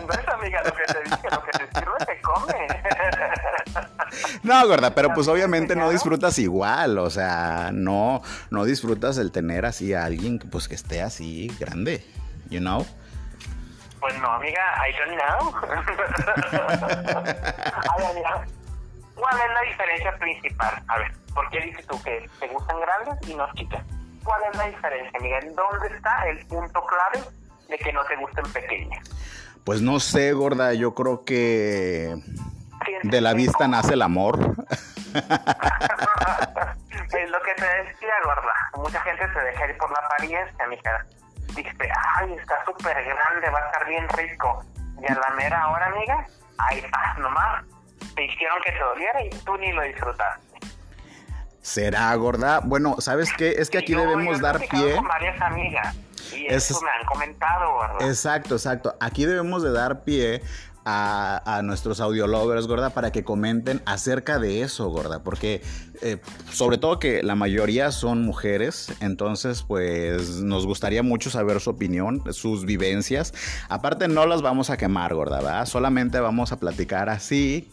[0.07, 2.67] no amiga lo que te dije, lo que te sirve te come.
[4.43, 9.65] no, gorda, pero pues obviamente no disfrutas igual, o sea, no, no disfrutas el tener
[9.65, 12.03] así a alguien que pues que esté así grande,
[12.49, 12.85] you know.
[13.99, 15.53] Pues no, amiga, I don't know.
[17.97, 18.45] Ay, amiga,
[19.15, 20.83] ¿cuál es la diferencia principal?
[20.87, 23.83] A ver, ¿por qué dices tú que te gustan grandes y no chicas?
[24.23, 25.55] ¿Cuál es la diferencia, Miguel?
[25.55, 27.25] ¿Dónde está el punto clave
[27.69, 29.09] de que no te gusten pequeñas?
[29.63, 32.15] Pues no sé, gorda, yo creo que
[33.03, 34.39] de la vista nace el amor.
[37.23, 38.53] es lo que te decía, gorda.
[38.77, 41.05] Mucha gente se deja ir por la apariencia, mija.
[41.55, 44.65] Dice, ay, está súper grande, va a estar bien rico.
[45.01, 46.25] Y a la mera hora, amiga,
[46.57, 47.63] ahí está, nomás.
[48.15, 50.52] Te hicieron que te doliera y tú ni lo disfrutaste.
[51.63, 52.59] ¿Será gorda?
[52.59, 53.55] Bueno, ¿sabes qué?
[53.57, 54.95] Es que aquí debemos dar pie.
[54.95, 55.95] Con varias amigas
[56.35, 58.09] y eso me han comentado, ¿verdad?
[58.09, 58.95] Exacto, exacto.
[58.99, 60.41] Aquí debemos de dar pie
[60.83, 65.61] a, a, nuestros audiolovers, gorda, para que comenten acerca de eso, gorda, porque
[66.01, 66.17] eh,
[66.51, 72.21] sobre todo que la mayoría son mujeres, entonces pues nos gustaría mucho saber su opinión,
[72.33, 73.33] sus vivencias.
[73.69, 75.65] Aparte no las vamos a quemar, gorda, ¿verdad?
[75.65, 77.69] Solamente vamos a platicar así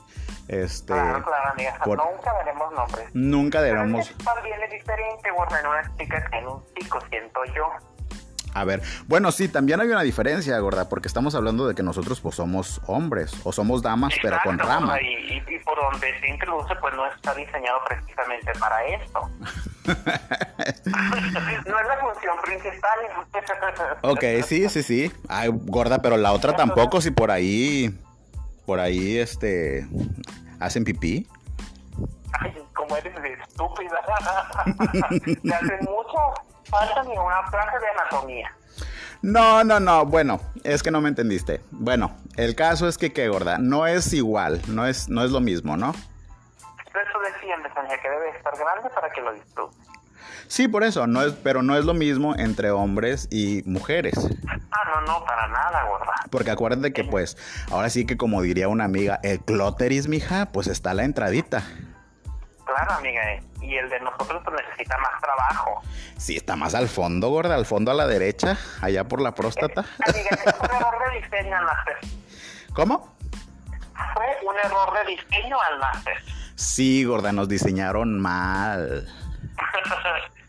[0.48, 1.78] este, claro, claro, amiga.
[1.86, 3.08] Nunca veremos nombres.
[3.14, 4.08] Nunca veremos.
[4.08, 7.70] Pero también es diferente, en una chica que en un chico, siento yo.
[8.52, 12.20] A ver, bueno, sí, también hay una diferencia, gorda, porque estamos hablando de que nosotros
[12.20, 15.00] pues somos hombres, o somos damas, pero con rama.
[15.00, 19.30] Y, y, por donde se introduce, pues no está diseñado precisamente para esto.
[19.86, 22.98] no es la función principal.
[24.02, 25.12] ok, sí, sí, sí.
[25.28, 27.96] Ay, gorda, pero la otra tampoco, si por ahí,
[28.70, 29.84] por ahí, este,
[30.60, 31.26] hacen pipí.
[32.38, 33.98] Ay, como eres de estúpida.
[35.42, 36.34] Te hacen mucho
[36.70, 38.56] falta ni una clase de anatomía.
[39.22, 41.62] No, no, no, bueno, es que no me entendiste.
[41.72, 43.58] Bueno, el caso es que, ¿qué, gorda?
[43.58, 45.90] No es igual, no es, no es lo mismo, ¿no?
[45.90, 49.89] Eso defiendes, que debe estar grande para que lo disfrutes.
[50.50, 54.14] Sí, por eso, no es, pero no es lo mismo entre hombres y mujeres.
[54.48, 56.12] Ah, no, no, para nada, gorda.
[56.28, 57.36] Porque acuérdate que, pues,
[57.70, 61.62] ahora sí que como diría una amiga, el clóteris, mija, pues está la entradita.
[62.66, 65.82] Claro, amiga, eh, y el de nosotros pues, necesita más trabajo.
[66.16, 69.82] Sí, está más al fondo, gorda, al fondo a la derecha, allá por la próstata.
[70.04, 71.96] amiga, es un error de diseño al nacer.
[72.72, 73.16] ¿Cómo?
[74.14, 76.16] Fue un error de diseño al nacer.
[76.56, 79.06] Sí, gorda, nos diseñaron mal.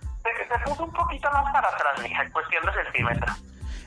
[0.66, 3.44] puso un poquito más para atrás, mija, cuestión de centímetros.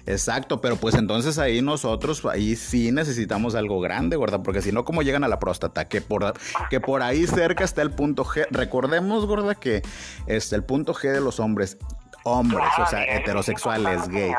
[0.07, 4.85] Exacto, pero pues entonces ahí nosotros, ahí sí necesitamos algo grande, gorda, porque si no,
[4.85, 5.89] ¿cómo llegan a la próstata?
[5.89, 6.35] Que por,
[6.69, 8.47] que por ahí cerca está el punto G.
[8.51, 9.83] Recordemos, gorda, que
[10.27, 11.79] este, el punto G de los hombres
[12.27, 14.33] hombres, o sea, heterosexuales, gay.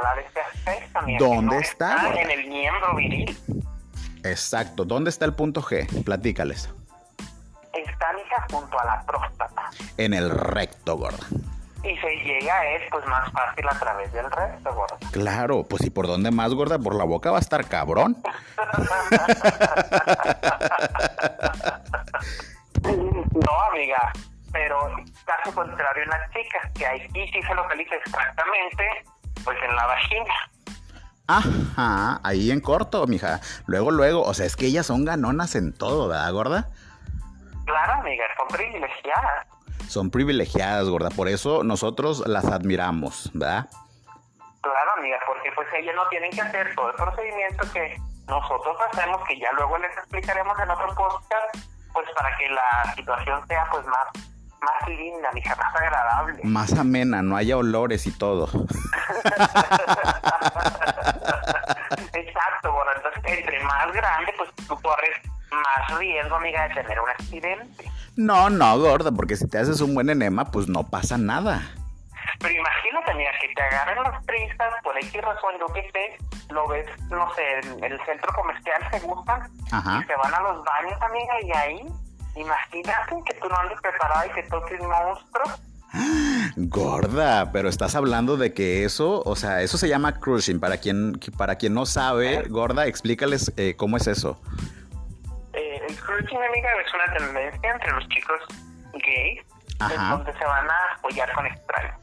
[1.19, 2.13] ¿Dónde está?
[2.19, 3.38] en el miembro viril.
[4.23, 6.03] Exacto, ¿dónde está el punto G?
[6.03, 6.69] Platícales.
[7.73, 9.69] Está, hija, junto a la próstata.
[9.97, 11.27] En el recto, gorda
[11.86, 14.98] y se llega a él pues más fácil a través del resto, gorda.
[15.12, 18.17] Claro, pues y por dónde más, gorda, por la boca va a estar cabrón.
[22.84, 24.12] no, amiga,
[24.52, 24.89] pero
[25.26, 29.06] caso contrario en las chicas, que ahí sí se localiza exactamente
[29.43, 30.34] pues en la vagina.
[31.28, 33.41] Ajá, ahí en corto, mija.
[33.67, 36.69] Luego, luego, o sea, es que ellas son ganonas en todo, ¿verdad, gorda?
[37.65, 39.48] Claro, amiga, son privilegiadas
[39.88, 41.10] son privilegiadas, gorda.
[41.10, 43.67] Por eso nosotros las admiramos, ¿verdad?
[44.62, 49.21] Claro, amiga, porque pues ellas no tienen que hacer todo el procedimiento que nosotros hacemos,
[49.28, 51.58] que ya luego les explicaremos en otro podcast,
[51.93, 54.08] pues para que la situación sea pues más
[54.62, 56.39] más linda, mija, más agradable.
[56.43, 58.48] Más amena, no haya olores y todo.
[62.13, 67.10] Exacto, bueno, entonces entre más grande, pues tú corres más riesgo, amiga, de tener un
[67.10, 67.91] accidente.
[68.15, 71.62] No, no, gorda, porque si te haces un buen enema, pues no pasa nada.
[72.39, 76.67] Pero imagínate, mira, que te agarren las prisas, por X razón, yo que sé, lo
[76.67, 80.01] ves, no sé, en el centro comercial se gustan, Ajá.
[80.01, 81.88] y se van a los baños, amiga, y ahí,
[82.36, 85.43] imagínate que tú no andes preparada y que toques monstruo.
[86.58, 90.60] Gorda, pero estás hablando de que eso, o sea, eso se llama crushing.
[90.60, 94.39] Para quien, para quien no sabe, gorda, explícales eh, cómo es eso
[95.88, 98.41] el cruising, amiga, es una tendencia entre los chicos
[98.93, 99.41] gays,
[100.10, 101.95] donde se van a apoyar con extraños.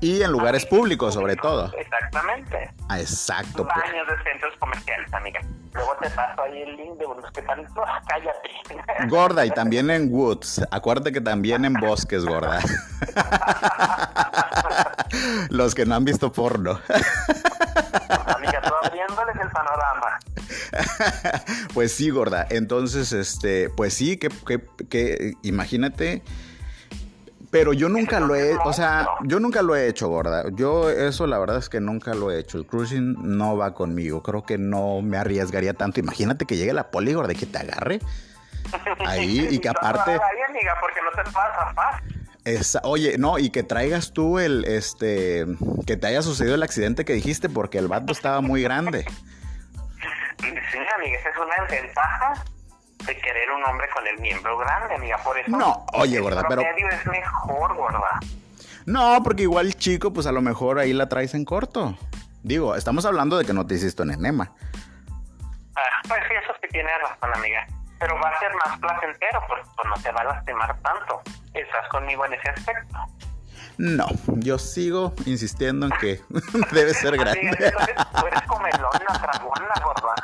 [0.00, 1.72] Y en lugares públicos, sobre todo.
[1.76, 2.70] Exactamente.
[2.88, 3.66] Ah, exacto.
[3.66, 3.76] Pues.
[3.76, 5.40] Baños de centros comerciales, amiga.
[5.72, 7.64] Luego te paso ahí el link de unos que están...
[8.06, 8.50] cállate.
[9.08, 10.62] Gorda, y también en woods.
[10.70, 12.60] Acuérdate que también en bosques, gorda.
[15.50, 16.78] Los que no han visto porno.
[18.34, 20.18] amiga, tú abriéndoles el panorama.
[21.74, 22.46] pues sí, gorda.
[22.50, 26.22] Entonces, este, pues sí, que, que, que imagínate
[27.56, 30.44] pero yo nunca lo he, o sea, yo nunca lo he hecho, gorda.
[30.52, 32.58] Yo eso la verdad es que nunca lo he hecho.
[32.58, 34.22] El cruising no va conmigo.
[34.22, 36.00] Creo que no me arriesgaría tanto.
[36.00, 38.00] Imagínate que llegue la poli, gorda, y que te agarre.
[39.06, 40.10] Ahí y que aparte...
[40.10, 42.02] amiga, porque no te pasa
[42.44, 45.46] Esa, oye, no, y que traigas tú el, este,
[45.86, 49.06] que te haya sucedido el accidente que dijiste porque el vato estaba muy grande.
[50.38, 52.44] Sí, amiga, esa es una desventaja
[53.06, 55.18] de querer un hombre con el miembro grande, amiga.
[55.18, 55.50] Por eso.
[55.50, 56.62] No, oye, gorda, pero.
[56.62, 58.20] medio es mejor, gorda.
[58.86, 61.96] No, porque igual chico, pues a lo mejor ahí la traes en corto.
[62.42, 64.52] Digo, estamos hablando de que no te hiciste un enema.
[65.74, 67.66] Ah, pues sí, eso sí tiene razón, amiga.
[67.98, 71.22] Pero va a ser más placentero, pues, pues no te va a lastimar tanto.
[71.54, 72.98] ¿Estás conmigo en ese aspecto?
[73.78, 76.20] No, yo sigo insistiendo en que
[76.72, 77.50] debe ser grande.
[77.50, 80.14] tú eres, comelona, tragona, gorda.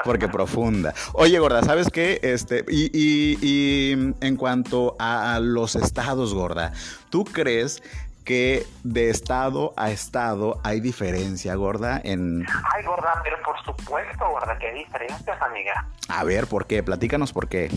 [0.04, 0.94] Porque profunda.
[1.14, 2.20] Oye, gorda, ¿sabes qué?
[2.22, 6.72] Este, y, y, y en cuanto a los estados, gorda,
[7.10, 7.82] ¿tú crees
[8.24, 12.46] que de estado a estado hay diferencia, gorda, en...
[12.74, 15.86] Ay, gorda, pero por supuesto, gorda, que hay diferencias, amiga.
[16.08, 16.82] A ver, ¿por qué?
[16.84, 17.70] Platícanos por qué.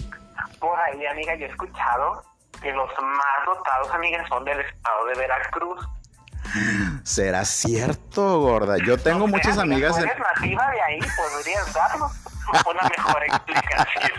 [0.60, 2.24] Por ahí, amiga, yo he escuchado
[2.64, 5.86] que los más dotados, amigas, son del estado de Veracruz.
[7.04, 8.78] ¿Será cierto, gorda?
[8.78, 9.96] Yo tengo muchas amigas...
[9.96, 12.12] Si eres nativa de ahí, podrías darnos
[12.70, 14.12] una mejor explicación.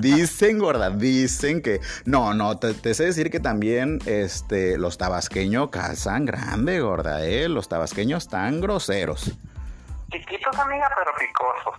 [0.00, 1.80] dicen, gorda, dicen que.
[2.04, 7.48] No, no, te, sé decir que también este, los tabasqueños calzan grande, gorda, ¿eh?
[7.48, 9.32] Los tabasqueños tan groseros.
[10.10, 11.74] Chiquitos, amiga, pero picosos.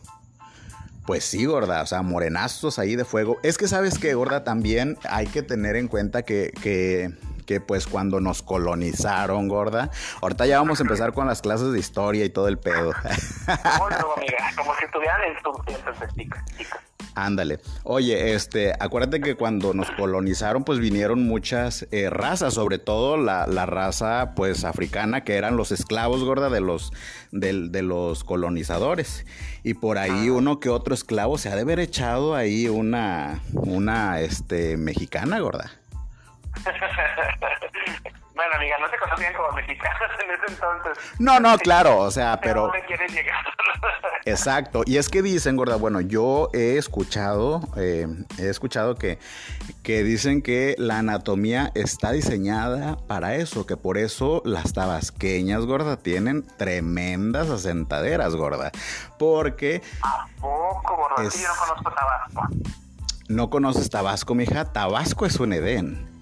[1.05, 3.37] Pues sí, gorda, o sea, morenazos ahí de fuego.
[3.43, 7.13] Es que sabes que, gorda, también hay que tener en cuenta que, que
[7.45, 9.89] que pues cuando nos colonizaron, gorda.
[10.21, 12.93] Ahorita ya vamos a empezar con las clases de historia y todo el pedo.
[14.55, 15.35] como si estuvieran en
[17.15, 17.59] Ándale.
[17.83, 23.45] Oye, este, acuérdate que cuando nos colonizaron, pues vinieron muchas eh, razas, sobre todo la,
[23.65, 26.91] raza, pues, africana, que eran los esclavos, gorda, de los,
[27.31, 29.25] de, de los colonizadores.
[29.63, 34.19] Y por ahí uno que otro esclavo se ha de haber echado ahí una, una,
[34.19, 35.71] este, mexicana, gorda.
[38.35, 41.19] bueno, amiga, no te conocían como mexicanos en ese entonces.
[41.19, 42.63] No, no, claro, o sea, pero...
[42.63, 43.45] ¿Dónde quieres llegar?
[44.25, 48.07] Exacto, y es que dicen, gorda, bueno, yo he escuchado, eh,
[48.39, 49.19] he escuchado que,
[49.83, 55.97] que dicen que la anatomía está diseñada para eso, que por eso las tabasqueñas, gorda,
[55.97, 58.71] tienen tremendas asentaderas, gorda,
[59.19, 59.83] porque...
[60.01, 61.23] ¿A poco, gorda?
[61.23, 62.47] yo no conozco Tabasco.
[63.27, 64.65] ¿No conoces Tabasco, mija?
[64.65, 66.14] Tabasco es un Edén.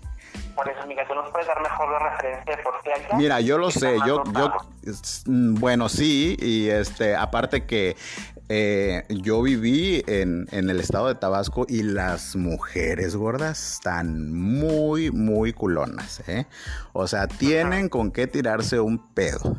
[0.56, 3.18] Por eso, amiga, ¿tú nos puedes dar mejor la referencia de por qué allá?
[3.18, 4.54] Mira, yo lo sé, yo, yo,
[5.26, 7.96] mm, bueno, sí, y este, aparte que
[8.50, 15.12] eh, yo viví en, en, el estado de Tabasco y las mujeres gordas están muy,
[15.12, 16.46] muy culonas, ¿eh?
[16.92, 19.58] O sea, tienen con qué tirarse un pedo.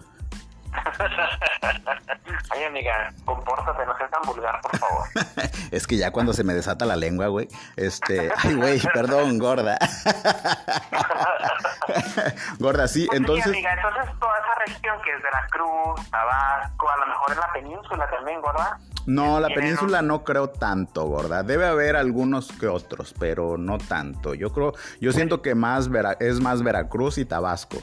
[2.51, 5.07] Ay, amiga, compórtate, no seas tan vulgar, por favor.
[5.71, 9.79] es que ya cuando se me desata la lengua, güey, este, ay, güey, perdón, gorda.
[12.59, 13.45] gorda, sí, pues entonces...
[13.45, 17.53] Sí, amiga, entonces toda esa región que es Veracruz, Tabasco, a lo mejor en la
[17.53, 18.79] península también, gorda.
[19.07, 21.43] No, la península no creo tanto, gorda.
[21.43, 24.35] Debe haber algunos que otros, pero no tanto.
[24.35, 27.79] Yo creo, yo siento que más es más Veracruz y Tabasco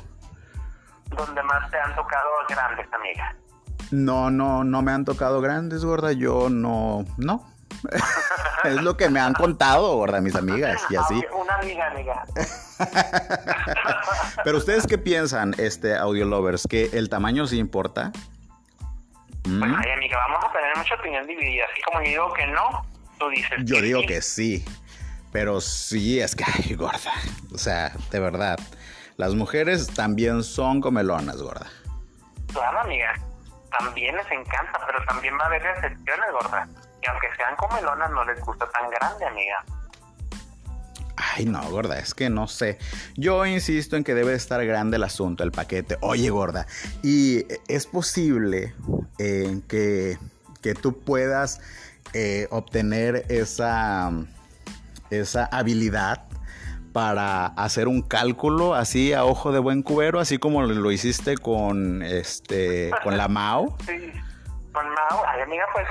[1.12, 3.36] donde más te han tocado grandes, amiga?
[3.92, 6.12] No, no, no me han tocado grandes, gorda.
[6.14, 7.46] Yo no, no.
[8.64, 11.22] es lo que me han contado, gorda, mis amigas y así.
[11.34, 12.26] Una amiga, amiga.
[14.44, 18.12] Pero ustedes qué piensan, este audio lovers, que el tamaño sí importa.
[19.46, 19.64] ¿Mm?
[19.64, 21.64] ay, amiga, vamos a tener mucha opinión dividida.
[21.72, 22.86] Así como yo digo que no,
[23.18, 23.60] tú dices.
[23.64, 24.64] Yo digo que sí.
[25.32, 27.14] Pero sí, es que, ay, gorda.
[27.54, 28.60] O sea, de verdad.
[29.22, 31.68] Las mujeres también son comelonas, gorda.
[32.52, 33.14] Claro, amiga.
[33.78, 36.68] También les encanta, pero también va a haber excepciones, gorda.
[37.04, 39.64] Y aunque sean comelonas, no les gusta tan grande, amiga.
[41.16, 42.80] Ay, no, gorda, es que no sé.
[43.16, 46.00] Yo insisto en que debe estar grande el asunto, el paquete.
[46.02, 46.66] Oye, gorda,
[47.04, 48.74] y es posible
[49.20, 50.18] eh, que,
[50.64, 51.62] que, tú puedas
[52.14, 54.12] eh, obtener esa,
[55.12, 56.31] esa habilidad
[56.94, 62.02] para hacer un cálculo así a ojo de buen cubero, así como lo hiciste con
[62.02, 63.78] este con la Mao.
[63.86, 64.12] Sí,
[64.72, 65.24] con Mao.
[65.28, 65.88] Ay, amiga, pues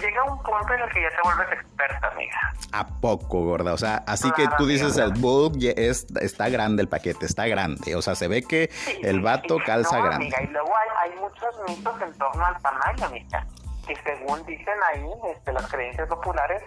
[0.00, 2.54] llega un punto en el que ya te vuelves experta, amiga.
[2.72, 3.72] ¿A poco, gorda?
[3.72, 7.94] O sea, así que tú dices el book es, está grande el paquete, está grande.
[7.96, 8.70] O sea, se ve que
[9.02, 10.16] el vato calza grande.
[10.16, 13.46] Amiga, y luego hay, hay, muchos mitos en torno al tamaño, amiga.
[13.86, 16.62] Que según dicen ahí este, las creencias populares,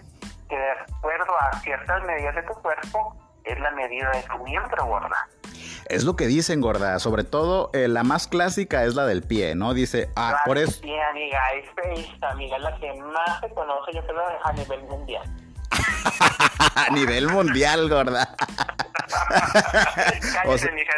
[0.48, 3.16] que de acuerdo a ciertas medidas de tu cuerpo,
[3.48, 5.28] es la medida de tu miembro, gorda.
[5.90, 7.00] Es lo que dicen, gorda.
[7.00, 9.74] Sobre todo, eh, la más clásica es la del pie, ¿no?
[9.74, 10.82] Dice, ah, por eso.
[10.82, 15.24] Sí, amiga, es amiga, es la que más se conoce, yo creo, a nivel mundial.
[16.76, 18.36] a nivel mundial, gorda.
[19.08, 20.92] Cállate, mija.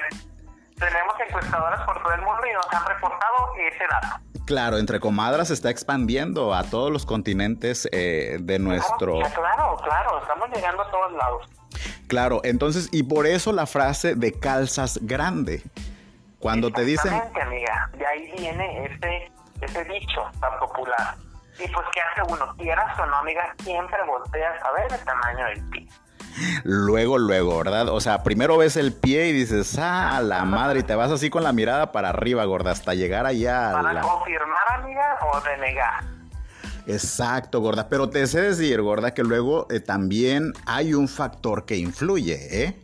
[0.79, 4.23] Tenemos encuestadoras por todo el mundo y nos han reportado ese dato.
[4.45, 9.19] Claro, entre comadras se está expandiendo a todos los continentes eh, de nuestro.
[9.35, 11.58] claro, claro, estamos llegando a todos lados.
[12.07, 15.63] Claro, entonces, y por eso la frase de calzas grande.
[16.39, 17.13] Cuando te dicen...
[17.13, 21.15] amiga, de ahí viene ese, ese dicho tan popular.
[21.59, 22.55] Y pues, ¿qué hace uno?
[22.57, 25.89] Quieras o no, amiga, siempre volteas a ver el tamaño del pie.
[26.63, 27.89] Luego, luego, ¿verdad?
[27.89, 31.29] O sea, primero ves el pie y dices, ah, la madre, y te vas así
[31.29, 33.71] con la mirada para arriba, gorda, hasta llegar allá.
[33.73, 36.18] ¿Para confirmar, amiga, o denegar?
[36.89, 37.87] Exacto, gorda.
[37.87, 42.81] Pero te sé decir, gorda, que luego eh, también hay un factor que influye, ¿eh?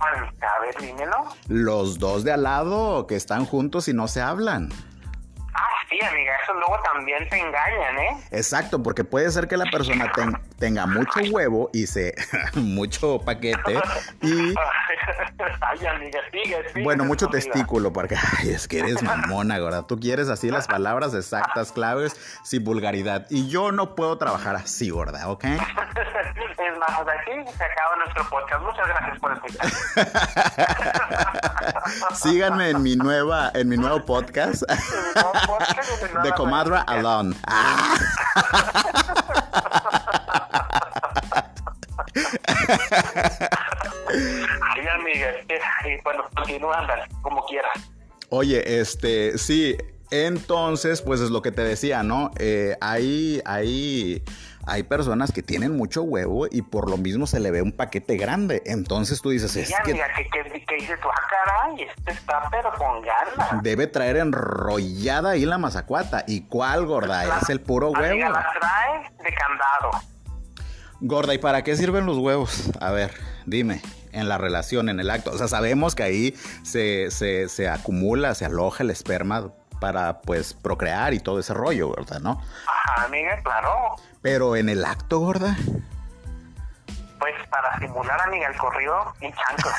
[0.00, 1.16] A ver, dímelo.
[1.46, 4.70] Los dos de al lado que están juntos y no se hablan.
[5.92, 8.16] Sí, amiga, eso luego también te engañan, ¿eh?
[8.30, 10.10] Exacto, porque puede ser que la persona
[10.58, 12.14] tenga mucho huevo y se
[12.54, 13.78] mucho paquete
[14.22, 14.54] y
[15.60, 19.84] ay, amiga, sigue, sigue bueno, mucho testículo, porque ay, es que eres mamona, ¿verdad?
[19.84, 23.26] Tú quieres así las palabras exactas, claves, sin vulgaridad.
[23.28, 25.44] Y yo no puedo trabajar así, gorda, ¿ok?
[25.44, 28.62] es más, aquí se acaba nuestro podcast.
[28.62, 29.66] Muchas gracias por escuchar.
[32.14, 34.62] Síganme en mi nueva, en mi nuevo podcast.
[36.22, 37.36] De Comadra Alone.
[37.46, 37.96] Ah.
[44.74, 45.28] Ay, amiga,
[46.04, 46.86] bueno, continúa,
[47.22, 47.72] como quieras.
[48.28, 49.76] Oye, este, sí,
[50.10, 52.30] entonces, pues es lo que te decía, ¿no?
[52.38, 54.22] Eh, ahí, ahí
[54.66, 58.16] hay personas que tienen mucho huevo y por lo mismo se le ve un paquete
[58.16, 58.62] grande.
[58.66, 59.92] Entonces tú dices, es que...
[59.92, 63.62] Mira, que, que, dices, ah, caray, este está pero con ganas.
[63.62, 66.24] Debe traer enrollada ahí la mazacuata.
[66.26, 67.38] ¿Y cuál, gorda?
[67.40, 68.18] es el puro huevo.
[68.30, 69.90] la trae de candado.
[71.00, 72.70] Gorda, ¿y para qué sirven los huevos?
[72.80, 73.12] A ver,
[73.44, 73.82] dime,
[74.12, 75.32] en la relación, en el acto.
[75.32, 79.52] O sea, sabemos que ahí se, se, se acumula, se aloja el esperma
[79.82, 82.20] para, pues, procrear y todo ese rollo, ¿verdad?
[82.20, 82.40] ¿No?
[82.68, 83.96] Ajá, amiga, claro.
[84.22, 85.56] Pero en el acto, gorda.
[87.18, 89.74] Pues para simular, amiga, el corrido y chancla.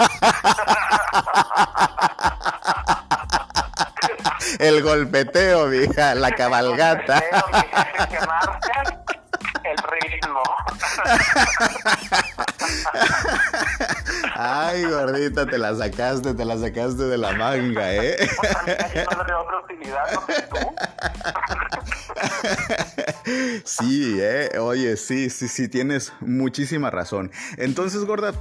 [4.58, 7.18] el golpeteo, mija, la cabalgata.
[7.18, 8.99] El golpeteo, que marca
[9.64, 10.42] el ritmo.
[14.34, 18.16] Ay, gordita, te la sacaste, te la sacaste de la manga, ¿eh?
[23.64, 27.30] Sí, eh, oye, sí, sí, sí, tienes muchísima razón.
[27.56, 28.32] Entonces, gorda,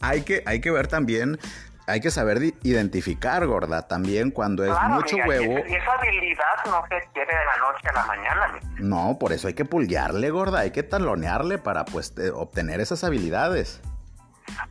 [0.00, 1.38] hay que, hay que ver también
[1.86, 5.58] hay que saber identificar, gorda, también cuando es mucho huevo.
[5.66, 8.60] Y esa habilidad no se quiere de la noche a la mañana.
[8.78, 13.80] No, por eso hay que pulgarle, gorda, hay que talonearle para pues obtener esas habilidades.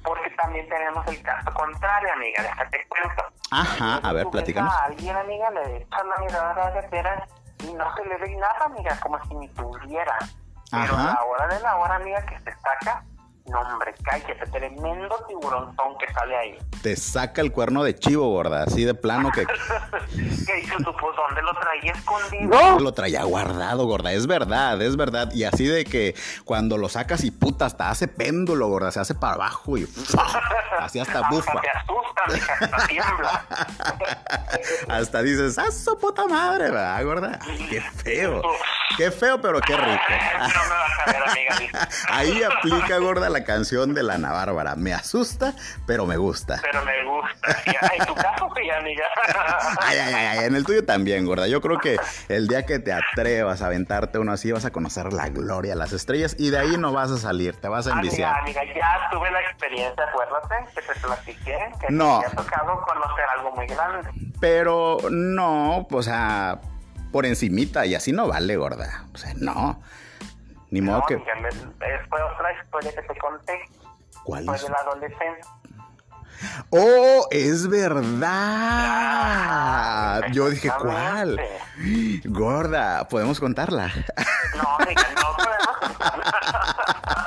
[0.03, 3.23] Porque también tenemos el caso contrario, amiga, déjate cuento.
[3.51, 4.73] Ajá, a ver, platícanos.
[4.73, 7.27] A alguien, amiga, le echas la mirada a la
[7.59, 10.17] y no se le ve nada, amiga, como si ni tuviera.
[10.71, 13.03] Pero a la hora de la hora, amiga, que se saca,
[13.47, 16.57] no, hombre, cállate, tremendo tiburonzón que sale ahí.
[16.81, 19.45] Te saca el cuerno de chivo, gorda, así de plano que.
[19.45, 22.79] ¿Qué hizo tu pues dónde lo traía escondido?
[22.79, 25.31] Lo traía guardado, gorda, es verdad, es verdad.
[25.31, 29.13] Y así de que cuando lo sacas y puta, hasta hace péndulo, gorda, se hace
[29.13, 29.87] para abajo y.
[30.79, 31.51] Así hasta bufa.
[31.51, 33.45] Hasta te asusta, hasta tiembla.
[34.89, 37.39] hasta dices, ¡ah, su puta madre, ¿verdad, gorda!
[37.69, 38.41] ¡Qué feo!
[38.97, 40.03] ¡Qué feo, pero qué rico!
[40.09, 41.89] no me vas a ver, amiga.
[42.09, 44.75] Ahí aplica, gorda, la canción de la Ana Bárbara.
[44.75, 45.53] Me asusta,
[45.85, 46.57] pero me gusta.
[46.61, 47.95] Pero me gusta.
[47.97, 49.03] En tu caso, sí, amiga.
[49.81, 51.47] Ay, ay, ay, en el tuyo también, gorda.
[51.47, 51.97] Yo creo que
[52.29, 55.91] el día que te atrevas a aventarte uno así, vas a conocer la gloria, las
[55.91, 58.39] estrellas, y de ahí no vas a salir, te vas a enviciar.
[58.39, 62.19] Amiga, amiga, ya tuve la experiencia, acuérdate, que te platiqué, que no.
[62.19, 64.09] me ha tocado conocer algo muy grande.
[64.39, 66.59] Pero no, o sea,
[67.11, 69.05] por encimita, y así no vale, gorda.
[69.13, 69.81] O sea, no.
[70.75, 71.17] Ni modo que.
[71.17, 73.57] Fue otra historia que te conté.
[74.25, 75.51] ¿Cuál Fue de la adolescencia.
[76.69, 78.25] ¡Oh, es verdad!
[80.33, 81.39] Yo dije, ¿cuál?
[82.25, 83.87] Gorda, ¿podemos contarla?
[84.57, 86.25] No, no podemos contarla.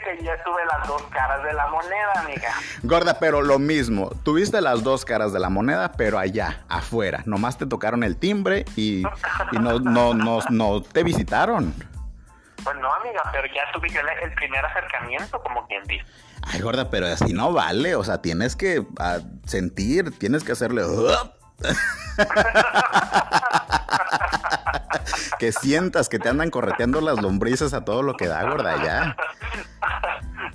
[0.00, 2.52] que yo tuve las dos caras de la moneda, amiga.
[2.82, 4.10] Gorda, pero lo mismo.
[4.24, 7.22] Tuviste las dos caras de la moneda, pero allá, afuera.
[7.26, 9.02] Nomás te tocaron el timbre y,
[9.52, 11.74] y no, no, no, no te visitaron.
[12.62, 13.88] Pues no, amiga, pero ya tuve
[14.22, 16.04] el primer acercamiento, como quien dice.
[16.42, 17.94] Ay, gorda, pero así no vale.
[17.96, 20.82] O sea, tienes que ah, sentir, tienes que hacerle.
[25.38, 29.16] que sientas que te andan correteando las lombrices a todo lo que da, gorda, ya.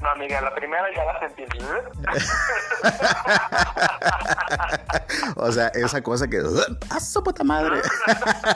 [0.02, 1.44] No, amiga, la primera ya la sentí.
[5.36, 6.42] o sea, esa cosa que.
[6.90, 7.82] ¡Ah, su puta madre!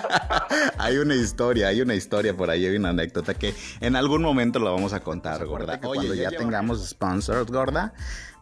[0.78, 4.60] hay una historia, hay una historia por ahí, hay una anécdota que en algún momento
[4.60, 5.80] la vamos a contar, gorda.
[5.84, 7.94] Oye, cuando ya, tengamos sponsors, gorda,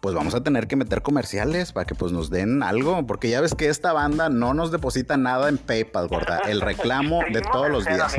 [0.01, 3.41] pues vamos a tener que meter comerciales para que pues nos den algo, porque ya
[3.41, 6.39] ves que esta banda no nos deposita nada en PayPal, gorda.
[6.47, 8.15] El reclamo de todos los días.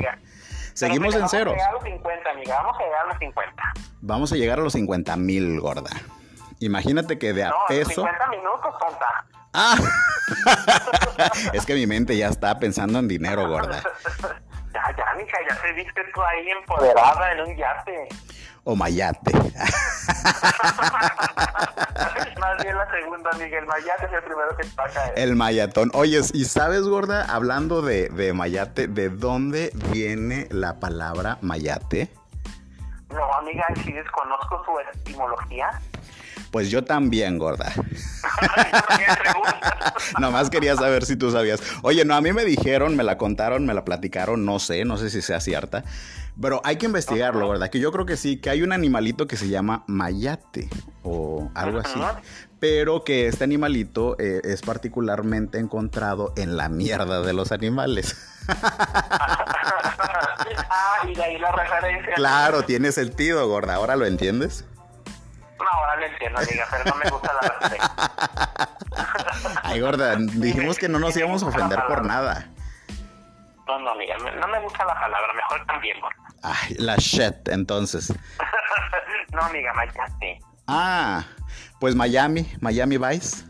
[0.74, 1.52] Seguimos en cero.
[1.52, 2.56] Vamos a llegar a los 50, amiga.
[2.62, 3.62] Vamos a llegar a los 50.
[4.00, 5.90] Vamos a llegar a los 50 mil, gorda.
[6.60, 7.90] Imagínate que de a no, peso.
[7.90, 9.26] 50 minutos, tonta.
[9.52, 9.76] Ah,
[11.52, 13.82] es que mi mente ya está pensando en dinero, gorda.
[14.72, 18.08] Ya, ya, mija, ya te viste tú ahí empoderada en un yate.
[18.64, 19.32] O mayate.
[22.38, 23.10] Más bien la segunda.
[23.10, 23.58] mundo, amiga.
[23.58, 25.06] El mayate es el primero que saca.
[25.16, 25.90] El mayatón.
[25.94, 27.24] Oye, ¿y sabes, gorda?
[27.24, 32.10] Hablando de, de mayate, ¿de dónde viene la palabra mayate?
[33.10, 35.70] No, amiga, si desconozco su etimología.
[36.50, 37.72] Pues yo también, gorda.
[40.20, 41.60] Nomás quería saber si tú sabías.
[41.82, 44.96] Oye, no, a mí me dijeron, me la contaron, me la platicaron, no sé, no
[44.96, 45.84] sé si sea cierta.
[46.40, 47.68] Pero hay que investigarlo, ¿verdad?
[47.68, 50.68] Que yo creo que sí, que hay un animalito que se llama mayate
[51.02, 52.00] o algo así.
[52.58, 58.16] Pero que este animalito eh, es particularmente encontrado en la mierda de los animales.
[58.48, 59.46] ah,
[61.08, 62.14] y de ahí la referencia.
[62.14, 63.74] Claro, tiene sentido, gorda.
[63.74, 64.64] ¿Ahora lo entiendes?
[65.60, 67.90] No, ahora lo entiendo, amiga, pero no me gusta la referencia.
[69.62, 72.48] Ay, gorda, dijimos que no nos íbamos a ofender por nada.
[73.66, 76.16] No, no, amiga, no me gusta la palabra, mejor también, gorda.
[76.42, 78.12] Ay, la shit, entonces.
[79.32, 80.40] no, amiga, Miami.
[80.66, 81.24] Ah,
[81.78, 83.44] pues Miami, Miami Vice.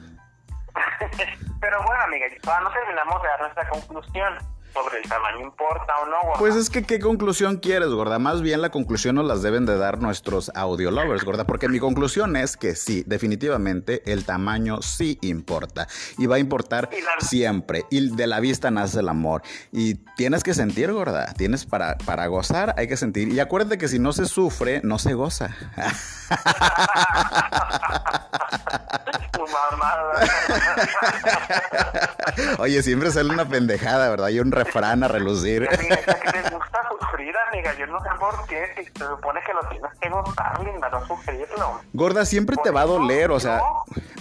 [1.61, 2.27] Pero bueno, amiga,
[2.63, 4.39] no terminamos de dar nuestra conclusión
[4.73, 8.19] sobre el tamaño importa o no, Pues es que, ¿qué conclusión quieres, gorda?
[8.19, 11.79] Más bien la conclusión nos las deben de dar nuestros audio lovers, gorda, porque mi
[11.79, 17.85] conclusión es que sí, definitivamente el tamaño sí importa y va a importar siempre.
[17.91, 19.43] Y de la vista nace el amor.
[19.73, 23.29] Y tienes que sentir, gorda, tienes para, para gozar, hay que sentir.
[23.29, 25.57] Y acuérdate que si no se sufre, no se goza.
[32.59, 34.27] Oye, siempre sale una pendejada, ¿verdad?
[34.27, 35.69] Hay un refrán a relucir.
[35.69, 37.75] Amiga, que les gusta sufrir, amiga.
[37.79, 38.67] Yo no sé por qué.
[38.77, 41.81] Si se supone que lo tienes que gustar, linda, no sufrirlo.
[41.93, 43.61] Gorda, siempre te va a doler, o sea.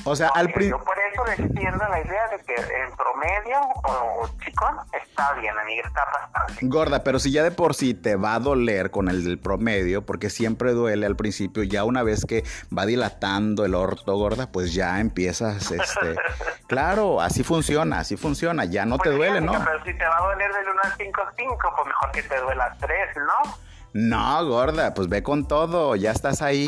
[0.03, 0.83] o sea, al principio.
[1.19, 6.65] Eso defiendo la idea de que en promedio o, chico está bien, amiga, está bastante.
[6.67, 10.05] Gorda, pero si ya de por sí te va a doler con el del promedio,
[10.05, 12.43] porque siempre duele al principio, ya una vez que
[12.75, 16.15] va dilatando el orto, gorda, pues ya empiezas, este.
[16.67, 19.51] claro, así funciona, así funciona, ya no te pues duele, ¿no?
[19.51, 22.39] Pero si te va a doler del 1 al 5, 5, pues mejor que te
[22.39, 23.68] duela 3, ¿no?
[23.93, 26.67] No, gorda, pues ve con todo, ya estás ahí.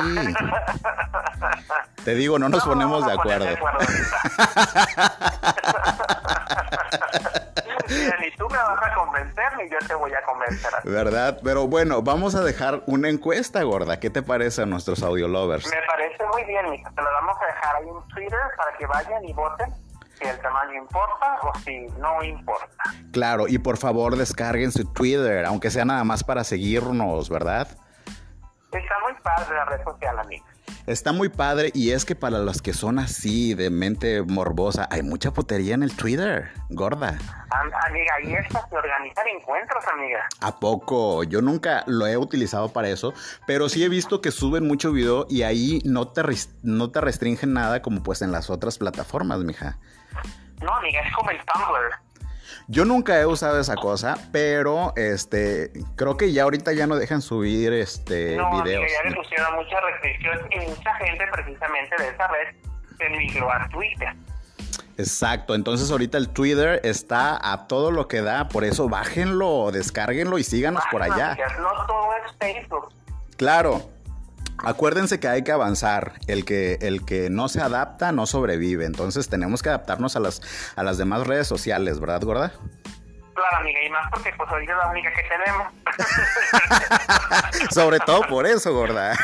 [2.03, 3.45] Te digo, no nos ponemos de acuerdo.
[8.19, 10.71] ni tú me vas a convencer, ni yo te voy a convencer.
[10.83, 11.39] ¿Verdad?
[11.43, 13.99] Pero bueno, vamos a dejar una encuesta, gorda.
[13.99, 15.67] ¿Qué te parece a nuestros audio lovers?
[15.67, 16.89] Me parece muy bien, mija.
[16.89, 19.90] Te lo vamos a dejar ahí en Twitter para que vayan y voten
[20.21, 22.83] si el tamaño importa o si no importa.
[23.11, 27.67] Claro, y por favor descarguen su Twitter, aunque sea nada más para seguirnos, ¿verdad?
[28.71, 30.45] Está muy padre la red social, amiga.
[30.87, 35.03] Está muy padre y es que para los que son así de mente morbosa, hay
[35.03, 37.19] mucha putería en el Twitter, gorda.
[37.87, 40.27] Amiga, y estas organizar encuentros, amiga.
[40.39, 41.23] ¿A poco?
[41.23, 43.13] Yo nunca lo he utilizado para eso,
[43.45, 46.23] pero sí he visto que suben mucho video y ahí no te,
[46.63, 49.77] no te restringen nada como pues en las otras plataformas, mija.
[50.61, 51.95] No, amiga, es como el Tumblr.
[52.67, 57.21] Yo nunca he usado esa cosa, pero este creo que ya ahorita ya no dejan
[57.21, 58.89] subir este no, videos.
[58.91, 62.55] ya le pusieron muchas restricciones y mucha gente precisamente de esa red
[62.97, 64.13] se migró a Twitter.
[64.97, 70.37] Exacto, entonces ahorita el Twitter está a todo lo que da, por eso bájenlo, descárguenlo
[70.37, 71.37] y síganos por allá.
[71.59, 72.89] No todo es Facebook.
[73.37, 73.89] Claro,
[74.63, 76.13] Acuérdense que hay que avanzar.
[76.27, 78.85] El que, el que no se adapta no sobrevive.
[78.85, 80.41] Entonces tenemos que adaptarnos a las,
[80.75, 82.53] a las demás redes sociales, ¿verdad, gorda?
[83.33, 85.67] Claro, amiga, y más porque pues ahorita es la única que tenemos.
[87.73, 89.17] Sobre todo por eso, gorda.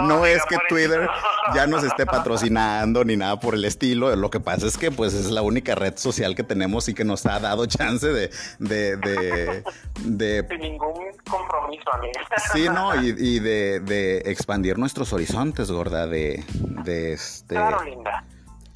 [0.00, 1.08] no es que Twitter
[1.54, 4.14] ya nos esté patrocinando ni nada por el estilo.
[4.16, 7.04] Lo que pasa es que pues es la única red social que tenemos y que
[7.04, 8.30] nos ha dado chance de...
[8.58, 12.20] de, de, Sin ningún compromiso, amiga.
[12.52, 16.44] Sí, no, y, y de, de expandir nuestros horizontes, gorda, de,
[16.84, 17.54] de este...
[17.54, 18.24] Claro, linda.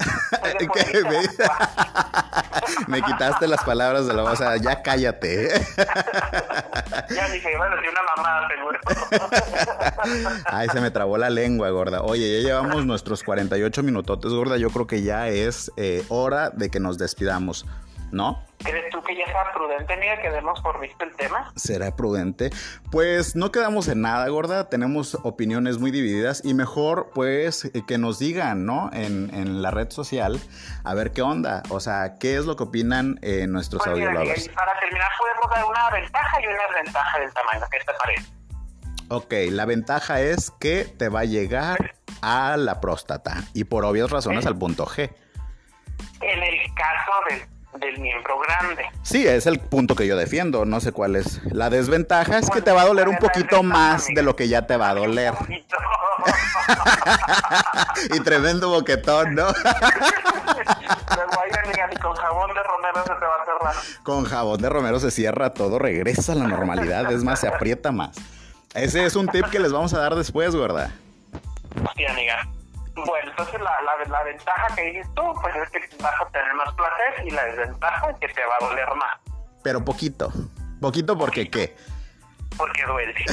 [2.87, 5.49] Me quitaste las palabras de la voz, ya cállate.
[7.09, 8.79] ya dije, bueno, si una mamada seguro.
[10.45, 12.01] Ay, se me trabó la lengua, gorda.
[12.01, 14.57] Oye, ya llevamos nuestros 48 minutotes, gorda.
[14.57, 17.65] Yo creo que ya es eh, hora de que nos despidamos.
[18.11, 18.43] ¿No?
[18.59, 21.51] ¿Crees tú que ya sea prudente, amiga, que demos por visto el tema?
[21.55, 22.51] ¿Será prudente?
[22.91, 24.69] Pues no quedamos en nada, gorda.
[24.69, 28.91] Tenemos opiniones muy divididas y mejor, pues, eh, que nos digan, ¿no?
[28.93, 30.39] En, en la red social,
[30.83, 31.63] a ver qué onda.
[31.69, 34.49] O sea, ¿qué es lo que opinan eh, nuestros pues audiólogos?
[34.49, 37.65] Para terminar, podemos dar una ventaja y una desventaja del tamaño.
[37.71, 38.41] ¿Qué te parece?
[39.09, 44.09] Ok, la ventaja es que te va a llegar a la próstata y por obvias
[44.09, 45.13] razones al punto G.
[46.21, 47.41] En el caso del
[47.79, 48.85] del miembro grande.
[49.03, 51.41] Sí, es el punto que yo defiendo, no sé cuál es.
[51.51, 54.67] La desventaja es que te va a doler un poquito más de lo que ya
[54.67, 55.33] te va a doler.
[58.13, 59.47] y tremendo boquetón, ¿no?
[62.01, 63.75] con jabón de romero se te va a cerrar.
[64.03, 67.91] Con jabón de romero se cierra todo, regresa a la normalidad, es más, se aprieta
[67.91, 68.17] más.
[68.73, 70.91] Ese es un tip que les vamos a dar después, ¿verdad?
[71.95, 72.47] Sí, amiga.
[72.93, 73.71] Bueno, entonces la,
[74.07, 77.45] la, ventaja que dices tú, pues es que vas a tener más placer y la
[77.45, 79.17] desventaja es que te va a doler más.
[79.63, 80.31] Pero poquito.
[80.81, 81.75] Poquito porque qué?
[82.57, 83.13] Porque duele.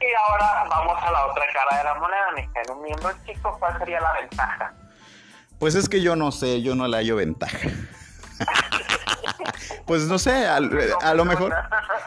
[0.00, 2.52] y ahora vamos a la otra cara de la moneda, mija.
[2.64, 4.74] En un miembro chico, ¿cuál sería la ventaja?
[5.58, 7.58] Pues es que yo no sé, yo no le hallo ventaja.
[9.86, 11.54] pues no sé, a, lo mejor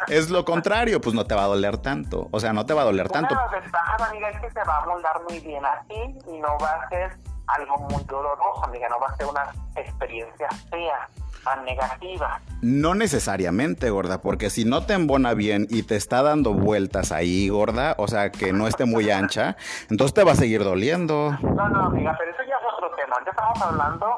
[0.07, 2.27] es lo contrario, pues no te va a doler tanto.
[2.31, 3.35] O sea, no te va a doler tanto.
[3.35, 6.71] La ventaja, amiga, es que se va a moldar muy bien así y no va
[6.73, 7.17] a ser
[7.47, 11.09] algo muy doloroso, amiga, no va a ser una experiencia fea
[11.43, 12.39] tan negativa.
[12.61, 17.49] No necesariamente, gorda, porque si no te embona bien y te está dando vueltas ahí,
[17.49, 19.57] gorda, o sea, que no esté muy ancha,
[19.89, 21.31] entonces te va a seguir doliendo.
[21.41, 23.15] No, no, amiga, pero eso ya es otro tema.
[23.25, 24.17] Ya estamos hablando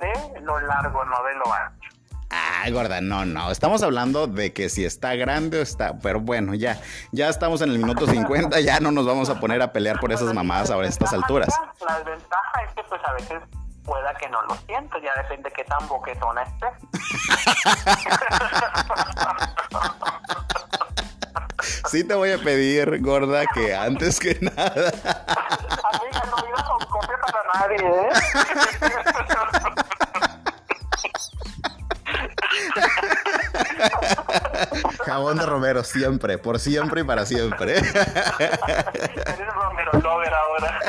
[0.00, 1.99] de lo largo, no de lo ancho.
[2.30, 3.50] Ay, gorda, no, no.
[3.50, 5.98] Estamos hablando de que si está grande o está.
[5.98, 9.60] Pero bueno, ya, ya estamos en el minuto 50, ya no nos vamos a poner
[9.62, 11.48] a pelear por esas mamadas a estas alturas.
[11.84, 13.42] La desventaja es que, pues, a veces
[13.84, 16.66] pueda que no lo siento, ya depende de qué tan boquetona esté.
[21.90, 24.92] Sí te voy a pedir, gorda, que antes que nada...
[25.92, 28.10] Amiga, no digas con copia para nadie, ¿eh?
[35.04, 37.78] Jabón de Romero, siempre, por siempre y para siempre.
[37.78, 37.88] Eres
[39.54, 40.80] Romero Lover ahora.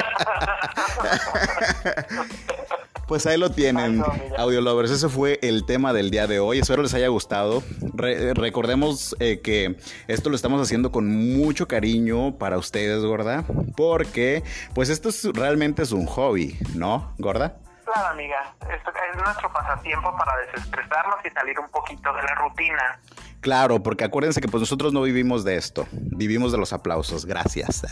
[3.12, 4.02] Pues ahí lo tienen,
[4.38, 4.90] Audio Lovers.
[4.90, 6.60] Ese fue el tema del día de hoy.
[6.60, 7.62] Espero les haya gustado.
[7.94, 9.76] recordemos eh, que
[10.08, 13.44] esto lo estamos haciendo con mucho cariño para ustedes, gorda.
[13.76, 17.58] Porque, pues esto es, realmente es un hobby, ¿no, gorda?
[17.92, 18.54] Claro, amiga.
[18.74, 23.00] Esto es nuestro pasatiempo para desestresarnos y salir un poquito de la rutina.
[23.42, 27.26] Claro, porque acuérdense que pues nosotros no vivimos de esto, vivimos de los aplausos.
[27.26, 27.82] Gracias.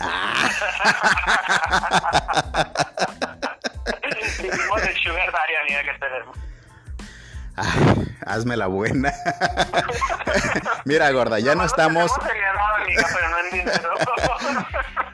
[4.41, 6.37] Vivimos de Sugar Daddy, amiga, que tenemos.
[8.25, 9.11] Hazme la buena.
[10.85, 12.11] Mira, gorda, ya no, estamos.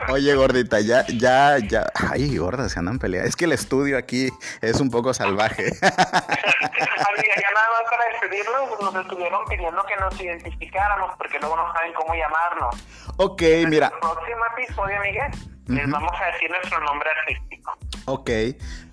[0.09, 1.85] Oye, gordita, ya, ya, ya.
[1.93, 3.27] Ay, gorda, se andan peleando.
[3.27, 4.29] Es que el estudio aquí
[4.61, 5.65] es un poco salvaje.
[5.81, 11.73] Amiga, ya nada más para despedirnos, nos estuvieron pidiendo que nos identificáramos porque luego no
[11.73, 12.75] saben cómo llamarnos.
[13.17, 13.87] Ok, mira.
[13.87, 15.31] En el próximo episodio, Miguel,
[15.67, 17.77] les vamos a decir nuestro nombre artístico.
[18.05, 18.29] Ok,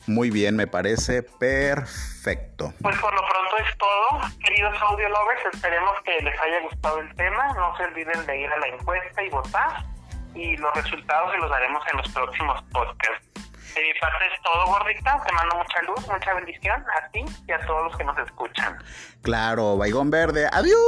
[0.06, 2.72] muy bien, me parece perfecto.
[2.80, 5.54] Pues por lo pronto es todo, queridos audio lovers.
[5.54, 7.52] Esperemos que les haya gustado el tema.
[7.54, 9.91] No se olviden de ir a la encuesta y votar.
[10.35, 13.28] Y los resultados se los daremos en los próximos podcasts.
[13.74, 15.22] De mi parte es todo, gordita.
[15.26, 18.78] Te mando mucha luz, mucha bendición a ti y a todos los que nos escuchan.
[19.22, 20.49] Claro, Baigón Verde.
[20.53, 20.78] Adiós.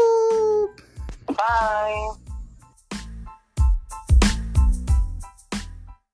[1.27, 2.34] Bye.